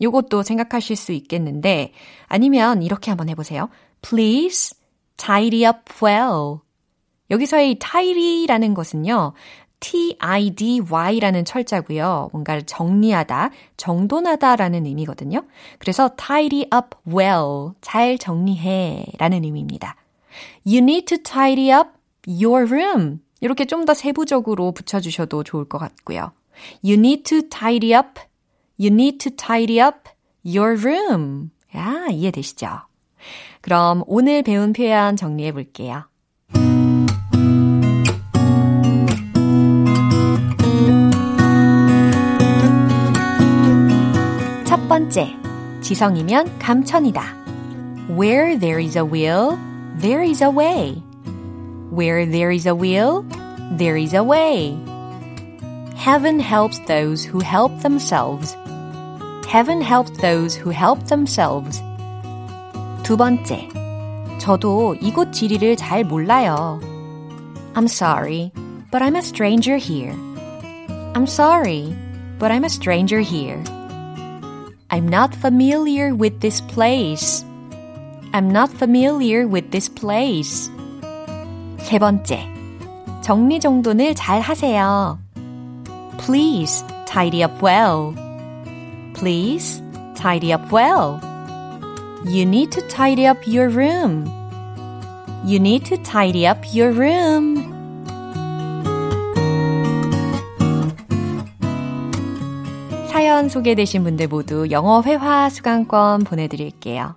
요것도 0.00 0.42
생각하실 0.42 0.96
수 0.96 1.12
있겠는데, 1.12 1.92
아니면 2.26 2.82
이렇게 2.82 3.10
한번 3.10 3.28
해보세요. 3.28 3.68
Please 4.02 4.76
tidy 5.16 5.66
up 5.66 5.80
well. 6.02 6.58
여기서의 7.30 7.78
tidy라는 7.78 8.74
것은요, 8.74 9.34
tidy라는 9.80 11.44
철자고요. 11.44 12.28
뭔가를 12.32 12.64
정리하다, 12.64 13.50
정돈하다라는 13.76 14.84
의미거든요. 14.86 15.44
그래서 15.78 16.10
tidy 16.16 16.66
up 16.74 16.96
well, 17.06 17.72
잘 17.80 18.18
정리해 18.18 19.06
라는 19.18 19.44
의미입니다. 19.44 19.96
You 20.66 20.78
need 20.78 21.04
to 21.06 21.18
tidy 21.22 21.72
up 21.72 21.90
your 22.26 22.66
room. 22.70 23.20
이렇게 23.40 23.64
좀 23.64 23.86
더 23.86 23.94
세부적으로 23.94 24.72
붙여주셔도 24.72 25.44
좋을 25.44 25.64
것 25.66 25.78
같고요. 25.78 26.32
You 26.84 26.98
need 26.98 27.22
to 27.22 27.48
tidy 27.48 27.94
up, 27.94 28.20
you 28.79 28.89
need 28.89 29.19
to 29.19 29.29
tidy 29.31 29.79
up 29.79 30.09
your 30.43 30.75
room. 30.75 31.51
야, 31.75 32.07
이해되시죠? 32.11 32.81
그럼 33.61 34.03
오늘 34.07 34.43
배운 34.43 34.73
표현 34.73 35.15
정리해 35.15 35.51
볼게요. 35.51 36.03
첫 44.65 44.87
번째, 44.87 45.35
지성이면 45.81 46.59
감천이다. 46.59 47.23
Where 48.09 48.57
there 48.57 48.79
is 48.79 48.97
a 48.97 49.03
will, 49.03 49.57
there 49.99 50.23
is 50.23 50.43
a 50.43 50.49
way. 50.49 51.01
Where 51.91 52.25
there 52.25 52.51
is 52.51 52.67
a 52.67 52.75
will, 52.75 53.25
there 53.77 53.97
is 53.97 54.15
a 54.15 54.21
way. 54.21 54.77
Heaven 55.95 56.39
helps 56.39 56.77
those 56.87 57.25
who 57.25 57.39
help 57.39 57.81
themselves. 57.81 58.55
Heaven 59.49 59.81
helps 59.81 60.11
those 60.19 60.55
who 60.55 60.69
help 60.71 61.07
themselves. 61.07 61.81
두 63.03 63.15
번째, 63.15 63.69
저도 64.39 64.95
이곳 65.01 65.31
지리를 65.31 65.75
잘 65.77 66.03
몰라요. 66.03 66.79
I'm 67.75 67.87
sorry, 67.87 68.51
but 68.91 69.01
I'm 69.01 69.15
a 69.15 69.21
stranger 69.21 69.77
here. 69.77 70.13
I'm 71.13 71.27
sorry, 71.27 71.95
but 72.39 72.51
I'm 72.51 72.63
a 72.63 72.69
stranger 72.69 73.19
here. 73.19 73.61
I'm 74.89 75.07
not 75.07 75.33
familiar 75.33 76.13
with 76.13 76.41
this 76.41 76.61
place. 76.61 77.43
I'm 78.33 78.49
not 78.49 78.69
familiar 78.69 79.47
with 79.47 79.71
this 79.71 79.89
place. 79.89 80.69
세 81.77 81.99
번째. 81.99 82.39
정리정돈을 83.21 84.15
잘 84.15 84.41
하세요. 84.41 85.17
Please 86.17 86.83
tidy 87.05 87.43
up 87.43 87.61
well. 87.61 88.13
Please 89.20 89.82
tidy 90.16 90.50
up 90.50 90.72
well. 90.72 91.20
You 92.24 92.46
need 92.46 92.72
to 92.72 92.80
tidy 92.88 93.26
up 93.26 93.46
your 93.46 93.68
room. 93.68 94.24
You 95.44 95.60
need 95.60 95.84
to 95.90 95.98
tidy 95.98 96.46
up 96.46 96.64
your 96.74 96.90
room. 96.90 97.60
사연 103.10 103.50
소개되신 103.50 104.04
분들 104.04 104.28
모두 104.28 104.70
영어 104.70 105.02
회화 105.02 105.50
수강권 105.50 106.24
보내드릴게요. 106.24 107.14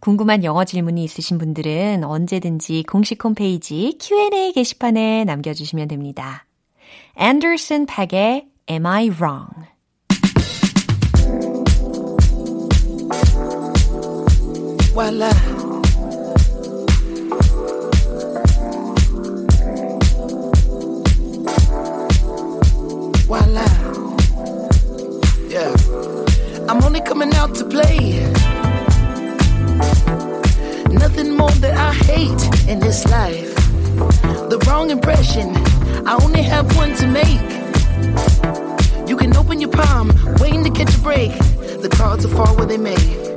궁금한 0.00 0.42
영어 0.42 0.64
질문이 0.64 1.04
있으신 1.04 1.38
분들은 1.38 2.02
언제든지 2.02 2.82
공식 2.90 3.22
홈페이지 3.22 3.96
Q&A 4.00 4.50
게시판에 4.54 5.22
남겨주시면 5.22 5.86
됩니다. 5.86 6.46
Anderson 7.16 7.86
Pack의 7.86 8.48
Am 8.68 8.86
I 8.86 9.10
Wrong? 9.10 9.73
Voila. 14.94 15.28
Voila. 23.26 23.64
Yeah. 25.48 25.74
I'm 26.68 26.80
only 26.84 27.00
coming 27.00 27.34
out 27.34 27.56
to 27.56 27.64
play. 27.64 28.20
Nothing 30.90 31.36
more 31.36 31.50
that 31.50 31.74
I 31.76 31.92
hate 31.92 32.68
in 32.68 32.78
this 32.78 33.04
life. 33.06 33.52
The 34.48 34.64
wrong 34.68 34.90
impression. 34.90 35.56
I 36.06 36.16
only 36.22 36.42
have 36.42 36.76
one 36.76 36.94
to 36.98 37.08
make. 37.08 37.40
You 39.08 39.16
can 39.16 39.36
open 39.36 39.60
your 39.60 39.70
palm, 39.70 40.12
waiting 40.38 40.62
to 40.62 40.70
catch 40.70 40.94
a 40.94 41.00
break. 41.00 41.32
The 41.82 41.88
cards 41.92 42.24
will 42.24 42.36
fall 42.36 42.54
where 42.54 42.66
they 42.66 42.78
may. 42.78 43.33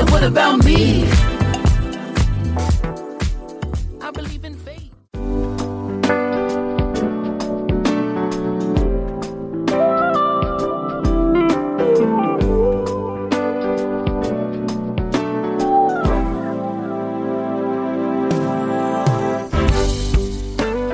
And 0.00 0.10
what 0.10 0.22
about 0.22 0.64
me? 0.64 1.04
I 4.00 4.10
believe 4.12 4.44
in 4.44 4.54
fate. 4.54 4.92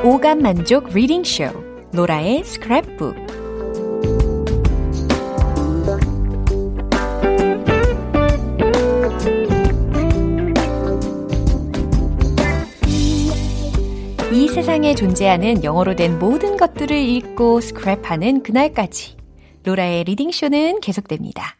오감 0.05 0.43
만족 0.43 0.89
리딩 0.93 1.23
쇼 1.23 1.45
로라의 1.93 2.43
스크랩북 2.43 3.46
세상에 14.78 14.94
존재하는 14.94 15.64
영어로 15.64 15.96
된 15.96 16.20
모든 16.20 16.56
것들을 16.56 16.96
읽고 16.96 17.62
스크랩하는 17.62 18.44
그날까지 18.44 19.18
로라의 19.64 20.04
reading 20.04 20.32
쇼는 20.32 20.82
계속됩니다. 20.82 21.58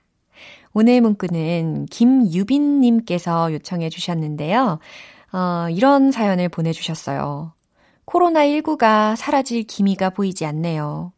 오늘 0.72 1.02
문구는 1.02 1.88
김유빈님께서 1.88 3.54
요청해 3.54 3.90
주셨는데요. 3.90 4.78
어, 5.34 5.68
이런 5.72 6.12
사연을 6.12 6.50
보내주셨어요. 6.50 7.54
코로나19가 8.06 9.16
사라질 9.16 9.64
기미가 9.64 10.12
보이지 10.12 10.46
않네요. 10.46 11.12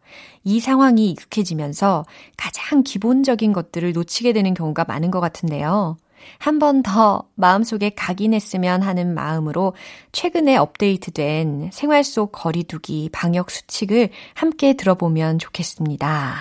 이 0.46 0.62
상황이 0.62 1.12
익숙해지면서 1.12 2.06
가장 2.38 2.84
기본적인 2.84 3.52
것들을 3.52 3.92
놓치게 3.92 4.32
되는 4.32 4.54
경우가 4.54 4.86
많은 4.86 5.12
것 5.12 5.20
같은데요. 5.20 5.98
한 6.38 6.60
번 6.60 6.84
더 6.84 7.24
마음속에 7.36 7.90
각인했으면 7.92 8.82
하는 8.82 9.14
마음으로 9.14 9.74
최근에 10.12 10.56
업데이트된 10.58 11.70
생활 11.74 12.04
속 12.04 12.32
거리두기 12.32 13.10
방역 13.12 13.52
수칙을 13.52 14.10
함께 14.34 14.74
들어보면 14.74 15.40
좋겠습니다. 15.40 16.34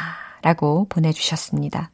라고 0.43 0.87
보내주셨습니다. 0.88 1.91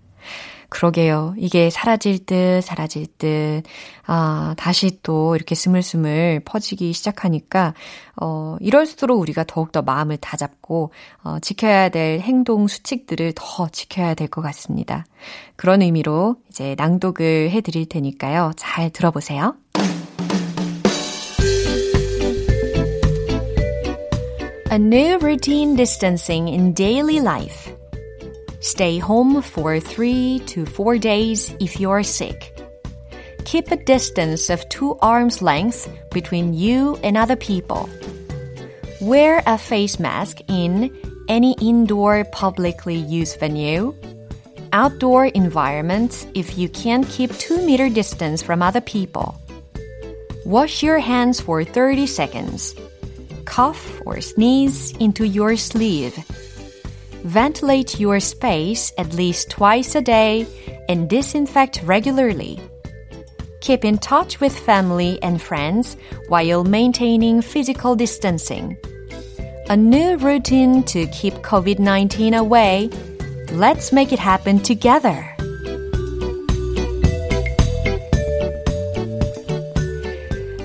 그러게요. 0.75 1.35
이게 1.39 1.71
사라질 1.71 2.27
듯, 2.27 2.61
사라질 2.63 3.07
듯, 3.17 3.63
아, 4.07 4.55
다시 4.59 4.99
또 5.05 5.37
이렇게 5.37 5.55
스물스물 5.55 6.43
퍼지기 6.45 6.93
시작하니까, 6.93 7.75
어, 8.21 8.57
이럴수록 8.61 9.21
우리가 9.21 9.45
더욱더 9.45 9.83
마음을 9.83 10.17
다잡고, 10.17 10.93
어, 11.23 11.39
지켜야 11.41 11.91
될 11.91 12.19
행동 12.19 12.67
수칙들을 12.67 13.35
더 13.37 13.69
지켜야 13.69 14.15
될 14.15 14.27
것 14.27 14.43
같습니다. 14.43 15.07
그런 15.55 15.81
의미로 15.81 16.37
이제 16.51 16.75
낭독을 16.77 17.51
해 17.51 17.61
드릴 17.61 17.87
테니까요. 17.87 18.51
잘 18.57 18.91
들어보세요. 18.91 19.55
A 24.73 24.79
new 24.81 25.19
routine 25.23 25.77
distancing 25.77 26.51
in 26.51 26.75
daily 26.75 27.19
life. 27.19 27.74
Stay 28.65 28.97
home 28.97 29.43
for 29.43 29.79
three 29.79 30.41
to 30.47 30.65
four 30.65 30.97
days 30.97 31.55
if 31.61 31.79
you're 31.79 32.03
sick. 32.03 32.59
Keep 33.45 33.71
a 33.71 33.77
distance 33.77 34.49
of 34.49 34.67
two 34.71 34.97
arms 35.03 35.43
length 35.43 35.87
between 36.13 36.55
you 36.55 36.97
and 37.05 37.15
other 37.15 37.37
people. 37.37 37.91
Wear 39.03 39.43
a 39.45 39.59
face 39.59 40.01
mask 40.01 40.41
in 40.49 40.91
any 41.29 41.53
indoor 41.61 42.25
publicly 42.33 42.97
used 42.97 43.39
venue. 43.39 43.95
Outdoor 44.73 45.27
environments 45.27 46.27
if 46.33 46.57
you 46.57 46.71
can't 46.71 47.07
keep 47.07 47.37
two 47.37 47.61
meter 47.67 47.91
distance 47.91 48.41
from 48.41 48.63
other 48.63 48.81
people. 48.81 49.37
Wash 50.47 50.83
your 50.83 51.01
hands 51.01 51.39
for 51.39 51.65
30 51.65 52.07
seconds. 52.07 52.75
Cough 53.45 54.01
or 54.07 54.23
sneeze 54.23 54.97
into 54.97 55.27
your 55.27 55.55
sleeve 55.59 56.17
Ventilate 57.24 58.00
your 58.00 58.20
space 58.20 58.94
at 58.98 59.14
least 59.14 59.50
twice 59.50 59.96
a 59.96 60.02
day 60.02 60.48
and 60.88 61.10
disinfect 61.10 61.82
regularly. 61.84 62.60
Keep 63.62 63.84
in 63.84 63.98
touch 63.98 64.40
with 64.40 64.58
family 64.58 65.20
and 65.22 65.42
friends 65.42 65.98
while 66.30 66.64
maintaining 66.64 67.42
physical 67.42 67.96
distancing. 67.96 68.78
A 69.70 69.76
new 69.76 70.18
routine 70.18 70.84
to 70.84 71.06
keep 71.08 71.34
COVID 71.36 71.80
19 71.80 72.34
away. 72.34 72.90
Let's 73.52 73.92
make 73.92 74.12
it 74.12 74.20
happen 74.20 74.60
together. 74.60 75.36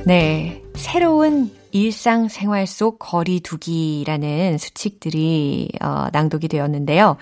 네. 0.07 0.61
새로운 0.75 1.51
일상생활 1.72 2.66
속 2.68 3.00
거리두기라는 3.00 4.58
수칙들이 4.58 5.70
어, 5.82 6.08
낭독이 6.12 6.48
되었는데요. 6.48 7.18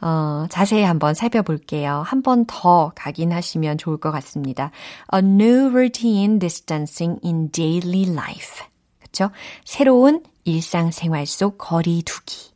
어, 0.00 0.46
자세히 0.50 0.82
한번 0.82 1.14
살펴볼게요. 1.14 2.02
한 2.04 2.22
번 2.22 2.44
더 2.46 2.92
각인하시면 2.96 3.78
좋을 3.78 3.98
것 3.98 4.10
같습니다. 4.12 4.70
A 5.14 5.20
new 5.20 5.68
routine 5.70 6.38
distancing 6.38 7.20
in 7.24 7.50
daily 7.50 8.10
life. 8.10 8.64
그쵸? 9.00 9.30
새로운 9.64 10.22
일상생활 10.44 11.26
속 11.26 11.58
거리두기. 11.58 12.52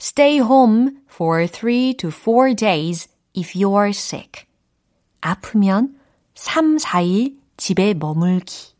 Stay 0.00 0.38
home 0.38 0.90
for 1.12 1.46
3 1.46 1.94
to 1.98 2.10
4 2.10 2.54
days 2.54 3.08
if 3.36 3.52
you're 3.58 3.90
sick. 3.90 4.46
아프면 5.20 5.96
3, 6.36 6.76
4일 6.78 7.36
집에 7.56 7.94
머물기. 7.94 8.77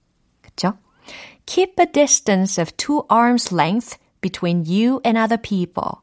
Keep 1.49 1.80
a 1.80 1.86
distance 1.86 2.61
of 2.61 2.76
two 2.76 3.07
arms 3.09 3.55
length 3.55 3.96
between 4.20 4.64
you 4.66 5.01
and 5.03 5.16
other 5.18 5.40
people. 5.40 6.03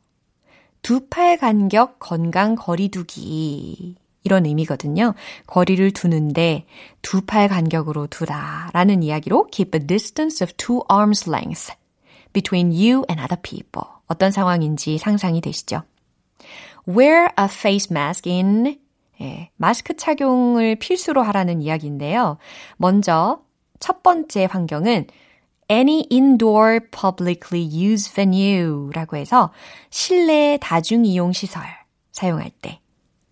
두 0.82 1.08
팔 1.08 1.38
간격 1.38 2.00
건강 2.00 2.56
거리두기. 2.56 3.96
이런 4.24 4.48
의미거든요. 4.48 5.14
거리를 5.46 5.92
두는데 5.92 6.66
두 7.04 7.22
팔 7.28 7.48
간격으로 7.48 8.08
두라 8.08 8.72
라는 8.74 9.04
이야기로 9.04 9.50
keep 9.52 9.78
a 9.78 9.86
distance 9.86 10.44
of 10.44 10.52
two 10.58 10.82
arms 10.92 11.30
length 11.30 11.72
between 12.34 12.72
you 12.72 13.06
and 13.08 13.22
other 13.22 13.40
people. 13.40 13.88
어떤 14.08 14.32
상황인지 14.32 14.98
상상이 14.98 15.42
되시죠? 15.42 15.84
Wear 16.88 17.28
a 17.40 17.46
face 17.46 17.88
mask 17.92 18.28
in 18.28 18.80
예, 19.22 19.52
마스크 19.58 19.96
착용을 19.96 20.78
필수로 20.78 21.22
하라는 21.22 21.62
이야기인데요. 21.62 22.38
먼저 22.78 23.44
첫 23.80 24.02
번째 24.02 24.48
환경은 24.50 25.06
any 25.70 26.06
indoor 26.12 26.80
publicly 26.92 27.62
used 27.62 28.14
venue 28.14 28.90
라고 28.92 29.18
해서 29.18 29.52
실내 29.90 30.58
다중 30.62 31.06
이용 31.06 31.32
시설 31.32 31.64
사용할 32.12 32.52
때. 32.62 32.80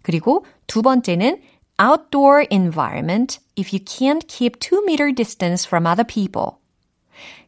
그리고 0.02 0.46
두 0.68 0.82
번째는 0.82 1.42
outdoor 1.82 2.46
environment 2.52 3.40
if 3.58 3.76
you 3.76 3.84
can't 3.84 4.28
keep 4.28 4.60
2 4.60 4.84
meter 4.84 5.14
distance 5.14 5.66
from 5.66 5.86
other 5.86 6.06
people. 6.06 6.58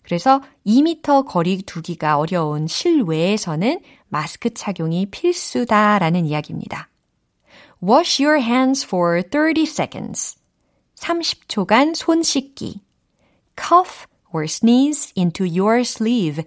그래서 0.03 0.41
2미터 0.65 1.25
거리 1.25 1.63
두기가 1.63 2.17
어려운 2.17 2.67
실외에서는 2.67 3.81
마스크 4.07 4.53
착용이 4.53 5.07
필수다라는 5.07 6.25
이야기입니다. 6.27 6.89
Wash 7.83 8.23
your 8.23 8.41
hands 8.41 8.85
for 8.85 9.21
30 9.21 9.63
seconds. 9.63 10.37
30초간 10.95 11.95
손 11.95 12.23
씻기. 12.23 12.81
Cough 13.57 14.07
or 14.35 14.43
sneeze 14.43 15.13
into 15.15 15.45
your 15.45 15.79
sleeve. 15.79 16.43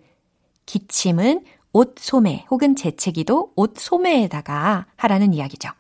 기침은 0.66 1.45
옷 1.72 1.97
소매 1.99 2.45
혹은 2.51 2.76
재채기도 2.76 3.53
옷 3.57 3.78
소매에다가 3.78 4.86
하라는 4.97 5.32
이야기죠. 5.32 5.70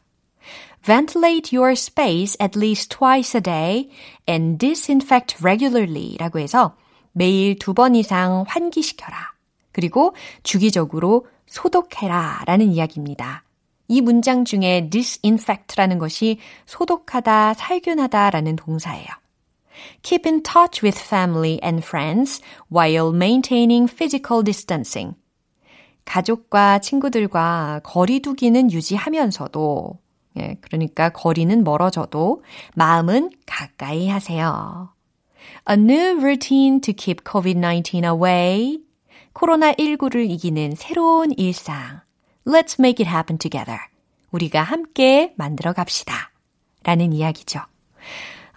Ventilate 0.84 1.56
your 1.56 1.72
space 1.72 2.36
at 2.40 2.58
least 2.58 2.96
twice 2.96 3.36
a 3.36 3.42
day 3.42 3.90
and 4.28 4.58
disinfect 4.58 5.36
regularly 5.44 6.16
라고 6.18 6.38
해서 6.38 6.76
매일 7.12 7.58
두 7.58 7.74
번 7.74 7.94
이상 7.94 8.44
환기시켜라. 8.46 9.34
그리고 9.72 10.14
주기적으로 10.42 11.26
소독해라 11.46 12.44
라는 12.46 12.72
이야기입니다. 12.72 13.44
이 13.88 14.00
문장 14.00 14.44
중에 14.44 14.88
disinfect라는 14.90 15.98
것이 15.98 16.38
소독하다, 16.66 17.54
살균하다 17.54 18.30
라는 18.30 18.56
동사예요. 18.56 19.08
Keep 20.02 20.26
in 20.26 20.42
touch 20.42 20.82
with 20.82 20.98
family 20.98 21.58
and 21.62 21.84
friends 21.84 22.40
while 22.68 23.12
maintaining 23.12 23.88
physical 23.90 24.42
distancing. 24.42 25.14
가족과 26.04 26.78
친구들과 26.78 27.80
거리 27.84 28.20
두기는 28.20 28.72
유지하면서도, 28.72 29.98
예, 30.38 30.56
그러니까 30.60 31.10
거리는 31.10 31.62
멀어져도 31.62 32.42
마음은 32.74 33.30
가까이 33.46 34.08
하세요. 34.08 34.94
A 35.68 35.76
new 35.76 36.18
routine 36.18 36.80
to 36.80 36.94
keep 36.94 37.24
COVID-19 37.24 38.04
away. 38.04 38.80
코로나19를 39.34 40.28
이기는 40.30 40.74
새로운 40.76 41.32
일상. 41.36 42.00
Let's 42.46 42.78
make 42.78 43.04
it 43.04 43.08
happen 43.08 43.38
together. 43.38 43.78
우리가 44.30 44.62
함께 44.62 45.34
만들어 45.36 45.72
갑시다. 45.72 46.32
라는 46.82 47.12
이야기죠. 47.12 47.60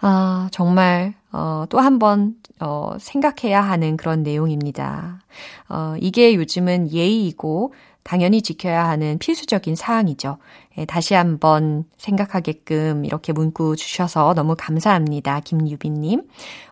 아, 0.02 0.48
정말, 0.50 1.14
어, 1.32 1.64
또 1.70 1.78
한 1.78 1.98
번, 1.98 2.34
어, 2.60 2.96
생각해야 2.98 3.60
하는 3.60 3.96
그런 3.96 4.22
내용입니다. 4.22 5.20
어, 5.68 5.94
이게 6.00 6.34
요즘은 6.34 6.90
예의이고, 6.92 7.72
당연히 8.02 8.42
지켜야 8.42 8.88
하는 8.88 9.18
필수적인 9.18 9.76
사항이죠. 9.76 10.38
예, 10.78 10.84
다시 10.86 11.14
한번 11.14 11.84
생각하게끔 11.98 13.04
이렇게 13.04 13.32
문구 13.32 13.76
주셔서 13.76 14.34
너무 14.34 14.56
감사합니다. 14.58 15.38
김유빈님. 15.40 16.22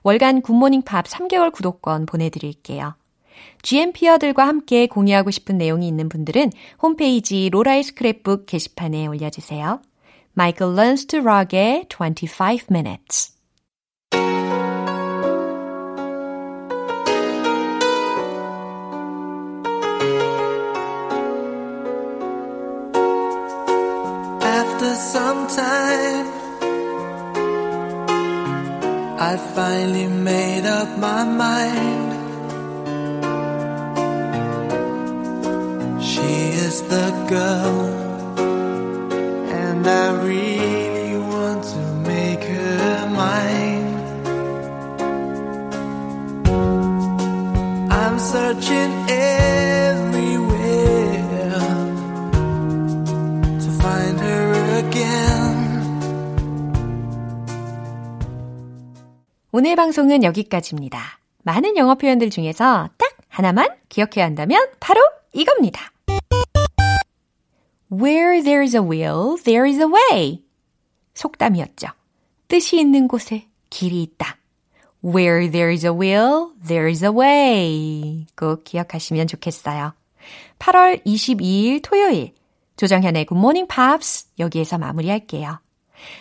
월간 0.03 0.43
굿모닝 0.43 0.83
팝 0.83 1.05
3개월 1.05 1.53
구독권 1.53 2.07
보내드릴게요. 2.07 2.95
GMP어들과 3.63 4.47
함께 4.47 4.89
공유하고 4.89 5.31
싶은 5.31 5.57
내용이 5.57 5.87
있는 5.87 6.09
분들은 6.09 6.51
홈페이지 6.83 7.49
로라의 7.51 7.85
스크랩북 7.85 8.47
게시판에 8.47 9.07
올려주세요. 9.07 9.81
Michael 10.41 10.73
Learns 10.73 11.05
to 11.05 11.21
의25 11.21 12.71
Minutes. 12.71 13.33
After 24.61 24.95
some 25.13 25.47
time 25.49 26.27
I 29.29 29.37
finally 29.55 30.07
made 30.07 30.65
up 30.65 30.89
my 30.99 31.23
mind. 31.25 32.13
She 36.03 36.31
is 36.67 36.81
the 36.95 37.11
girl 37.29 38.00
and 39.81 39.89
I 39.89 40.13
really 40.23 41.17
want 41.17 41.65
to 41.65 41.79
make 42.07 42.45
her 42.45 43.09
mine. 43.09 43.89
I'm 47.91 48.19
searching 48.19 48.93
everywhere 49.09 49.89
to 53.59 53.71
find 53.81 54.21
her 54.21 54.53
again. 54.79 55.81
오늘 59.53 59.77
방송은 59.77 60.23
여기까지입니다. 60.25 61.01
많은 61.43 61.79
영어 61.79 61.95
표현들 61.95 62.29
중에서 62.29 62.91
딱 62.99 63.17
하나만 63.29 63.71
기억해야 63.89 64.27
한다면 64.27 64.69
바로 64.79 65.01
이겁니다. 65.33 65.91
Where 67.91 68.43
there's 68.43 68.75
a 68.77 68.83
will, 68.83 69.37
there 69.43 69.69
is 69.69 69.81
a 69.81 69.87
way. 69.87 70.45
속담이었죠. 71.15 71.89
뜻이 72.49 72.79
있는 72.79 73.09
곳에 73.09 73.47
길이 73.69 74.03
있다. 74.03 74.37
Where 75.05 75.51
there 75.51 75.73
is 75.73 75.85
a 75.85 75.93
will, 75.93 76.53
there 76.67 76.89
is 76.89 77.05
a 77.05 77.11
way. 77.11 78.27
꼭 78.37 78.65
기억하시면 78.65 79.27
좋겠어요. 79.27 79.95
8월 80.59 81.05
22일 81.05 81.81
토요일 81.83 82.35
조정현의 82.77 83.27
Good 83.27 83.39
Morning 83.39 83.69
Pops 83.69 84.29
여기에서 84.39 84.79
마무리할게요. 84.79 85.61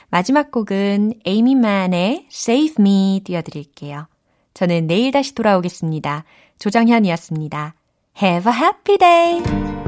마지막 0.10 0.52
곡은 0.52 1.22
에이미만의 1.26 2.28
Save 2.32 2.76
Me 2.80 3.22
띄워드릴게요. 3.24 4.08
저는 4.54 4.88
내일 4.88 5.12
다시 5.12 5.34
돌아오겠습니다. 5.36 6.26
조정현이었습니다. 6.58 7.76
Have 8.22 8.52
a 8.52 8.58
happy 8.58 8.98
day! 8.98 9.79